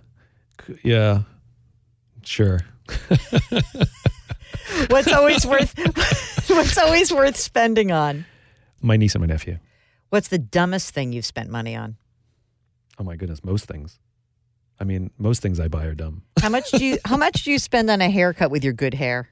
yeah, 0.83 1.23
sure. 2.25 2.61
What's 4.89 5.11
always 5.11 5.47
worth 5.47 5.75
What's 6.51 6.77
always 6.77 7.11
worth 7.11 7.39
spending 7.39 7.91
on? 7.91 8.27
My 8.83 8.99
niece 8.99 9.15
and 9.15 9.23
my 9.23 9.27
nephew. 9.27 9.61
What's 10.11 10.29
the 10.29 10.37
dumbest 10.39 10.91
thing 10.93 11.15
you've 11.15 11.25
spent 11.25 11.49
money 11.49 11.75
on? 11.75 11.97
Oh 12.99 13.03
my 13.03 13.17
goodness, 13.17 13.43
most 13.43 13.65
things. 13.65 13.99
I 14.81 14.85
mean, 14.85 15.11
most 15.19 15.41
things 15.43 15.61
I 15.61 15.69
buy 15.69 15.85
are 15.85 15.95
dumb. 15.95 16.23
How 16.43 16.49
much 16.49 16.71
do 16.71 16.85
you 16.85 16.99
How 17.05 17.17
much 17.17 17.45
do 17.45 17.51
you 17.51 17.59
spend 17.59 17.91
on 17.91 18.01
a 18.01 18.11
haircut 18.11 18.51
with 18.51 18.65
your 18.65 18.73
good 18.73 18.95
hair? 18.95 19.29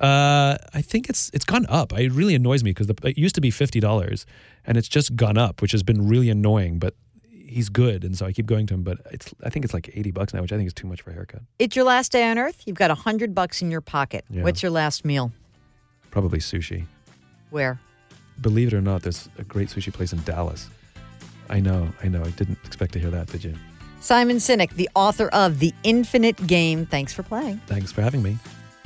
Uh, 0.00 0.56
I 0.72 0.82
think 0.82 1.08
it's 1.08 1.30
it's 1.32 1.44
gone 1.44 1.66
up. 1.68 1.92
It 1.92 2.12
really 2.12 2.34
annoys 2.34 2.64
me 2.64 2.72
because 2.72 2.88
it 2.90 3.18
used 3.18 3.34
to 3.36 3.40
be 3.40 3.50
fifty 3.50 3.80
dollars, 3.80 4.26
and 4.66 4.76
it's 4.76 4.88
just 4.88 5.14
gone 5.14 5.38
up, 5.38 5.62
which 5.62 5.72
has 5.72 5.82
been 5.82 6.08
really 6.08 6.30
annoying. 6.30 6.78
But 6.78 6.94
he's 7.30 7.68
good, 7.68 8.02
and 8.04 8.18
so 8.18 8.26
I 8.26 8.32
keep 8.32 8.46
going 8.46 8.66
to 8.66 8.74
him. 8.74 8.82
But 8.82 8.98
it's 9.12 9.32
I 9.44 9.50
think 9.50 9.64
it's 9.64 9.74
like 9.74 9.90
eighty 9.94 10.10
bucks 10.10 10.34
now, 10.34 10.42
which 10.42 10.52
I 10.52 10.56
think 10.56 10.66
is 10.66 10.74
too 10.74 10.88
much 10.88 11.02
for 11.02 11.10
a 11.10 11.14
haircut. 11.14 11.42
It's 11.58 11.76
your 11.76 11.84
last 11.84 12.10
day 12.10 12.28
on 12.28 12.38
Earth. 12.38 12.62
You've 12.66 12.76
got 12.76 12.90
a 12.90 12.94
hundred 12.96 13.34
bucks 13.34 13.62
in 13.62 13.70
your 13.70 13.80
pocket. 13.80 14.24
Yeah. 14.28 14.42
What's 14.42 14.62
your 14.62 14.72
last 14.72 15.04
meal? 15.04 15.32
Probably 16.10 16.38
sushi. 16.38 16.86
Where? 17.50 17.78
Believe 18.40 18.68
it 18.68 18.74
or 18.74 18.80
not, 18.80 19.02
there's 19.02 19.28
a 19.38 19.44
great 19.44 19.68
sushi 19.68 19.92
place 19.92 20.12
in 20.12 20.20
Dallas. 20.22 20.68
I 21.48 21.60
know, 21.60 21.88
I 22.02 22.08
know. 22.08 22.22
I 22.22 22.30
didn't 22.30 22.58
expect 22.64 22.92
to 22.94 22.98
hear 22.98 23.10
that, 23.10 23.28
did 23.28 23.44
you? 23.44 23.54
Simon 24.04 24.36
Sinek, 24.36 24.68
the 24.74 24.90
author 24.94 25.28
of 25.28 25.60
The 25.60 25.72
Infinite 25.82 26.46
Game. 26.46 26.84
Thanks 26.84 27.14
for 27.14 27.22
playing. 27.22 27.58
Thanks 27.66 27.90
for 27.90 28.02
having 28.02 28.22
me. 28.22 28.36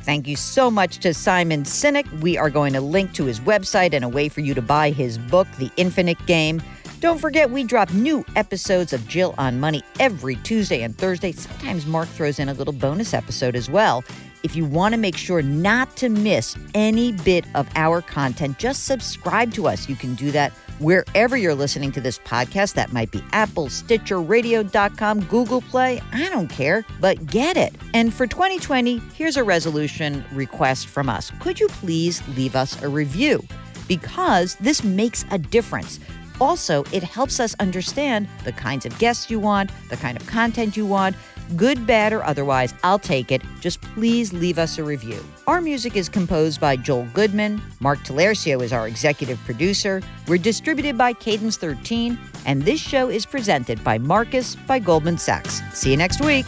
Thank 0.03 0.29
you 0.29 0.37
so 0.37 0.71
much 0.71 0.99
to 0.99 1.13
Simon 1.13 1.65
Sinek. 1.65 2.21
We 2.21 2.39
are 2.39 2.49
going 2.49 2.73
to 2.75 2.81
link 2.81 3.15
to 3.15 3.25
his 3.25 3.41
website 3.41 3.95
and 3.95 4.05
a 4.05 4.09
way 4.09 4.29
for 4.29 4.43
you 4.43 4.55
to 4.55 4.63
buy 4.63 4.91
his 4.91 5.19
book, 5.19 5.49
The 5.59 5.73
Infinite 5.77 6.25
Game. 6.27 6.63
Don't 7.01 7.19
forget, 7.19 7.51
we 7.51 7.63
drop 7.63 7.93
new 7.93 8.25
episodes 8.35 8.93
of 8.93 9.07
Jill 9.07 9.33
on 9.39 9.61
Money 9.61 9.83
every 10.01 10.35
Tuesday 10.37 10.83
and 10.83 10.99
Thursday. 10.99 11.31
Sometimes 11.31 11.87
Mark 11.87 12.09
throws 12.09 12.41
in 12.41 12.49
a 12.49 12.55
little 12.55 12.73
bonus 12.73 13.15
episode 13.15 13.55
as 13.55 13.71
well. 13.71 14.03
If 14.43 14.57
you 14.57 14.65
want 14.65 14.95
to 14.95 14.99
make 15.01 15.17
sure 15.17 15.41
not 15.41 15.97
to 15.99 16.09
miss 16.09 16.57
any 16.75 17.13
bit 17.13 17.45
of 17.55 17.69
our 17.77 18.03
content, 18.03 18.59
just 18.59 18.85
subscribe 18.85 19.53
to 19.55 19.69
us. 19.69 19.89
You 19.89 19.95
can 19.95 20.17
do 20.17 20.33
that 20.33 20.53
wherever 20.81 21.37
you're 21.37 21.55
listening 21.55 21.93
to 21.93 22.01
this 22.01 22.19
podcast. 22.19 22.75
That 22.75 22.93
might 22.93 23.13
be 23.13 23.23
Apple, 23.31 23.69
Stitcher, 23.69 24.21
Radio.com, 24.21 25.25
Google 25.27 25.61
Play. 25.61 26.01
I 26.13 26.29
don't 26.31 26.49
care, 26.49 26.85
but 27.01 27.27
get 27.27 27.57
it. 27.57 27.77
And 27.95 28.13
for 28.13 28.27
2020, 28.27 28.99
here's 29.15 29.37
a 29.37 29.45
resolution 29.45 30.25
request 30.33 30.89
from 30.89 31.09
us. 31.09 31.31
Could 31.39 31.61
you 31.61 31.69
please 31.69 32.27
leave 32.37 32.57
us 32.57 32.81
a 32.83 32.89
review? 32.89 33.45
Because 33.87 34.57
this 34.57 34.83
makes 34.85 35.25
a 35.31 35.39
difference. 35.39 36.01
Also, 36.41 36.85
it 36.93 37.03
helps 37.03 37.41
us 37.41 37.55
understand 37.61 38.29
the 38.45 38.53
kinds 38.53 38.87
of 38.87 38.97
guests 38.99 39.31
you 39.31 39.41
want, 39.41 39.71
the 39.89 39.97
kind 39.97 40.21
of 40.21 40.27
content 40.27 40.77
you 40.77 40.87
want. 40.87 41.17
Good, 41.57 41.87
bad, 41.87 42.13
or 42.13 42.23
otherwise, 42.25 42.75
I'll 42.85 42.99
take 42.99 43.33
it. 43.33 43.43
Just 43.61 43.81
please 43.81 44.33
leave 44.33 44.59
us 44.59 44.79
a 44.79 44.85
review. 44.85 45.25
Our 45.47 45.63
music 45.63 45.97
is 45.97 46.09
composed 46.09 46.61
by 46.61 46.77
Joel 46.77 47.07
Goodman. 47.15 47.63
Mark 47.81 48.01
Talercio 48.01 48.63
is 48.63 48.73
our 48.73 48.87
executive 48.87 49.39
producer. 49.47 50.03
We're 50.27 50.39
distributed 50.39 50.99
by 50.99 51.15
Cadence 51.15 51.57
13, 51.57 52.19
and 52.45 52.63
this 52.63 52.81
show 52.81 53.09
is 53.09 53.25
presented 53.25 53.83
by 53.83 53.97
Marcus 53.97 54.57
by 54.57 54.79
Goldman 54.79 55.17
Sachs. 55.17 55.63
See 55.73 55.91
you 55.91 55.97
next 55.97 56.21
week. 56.21 56.45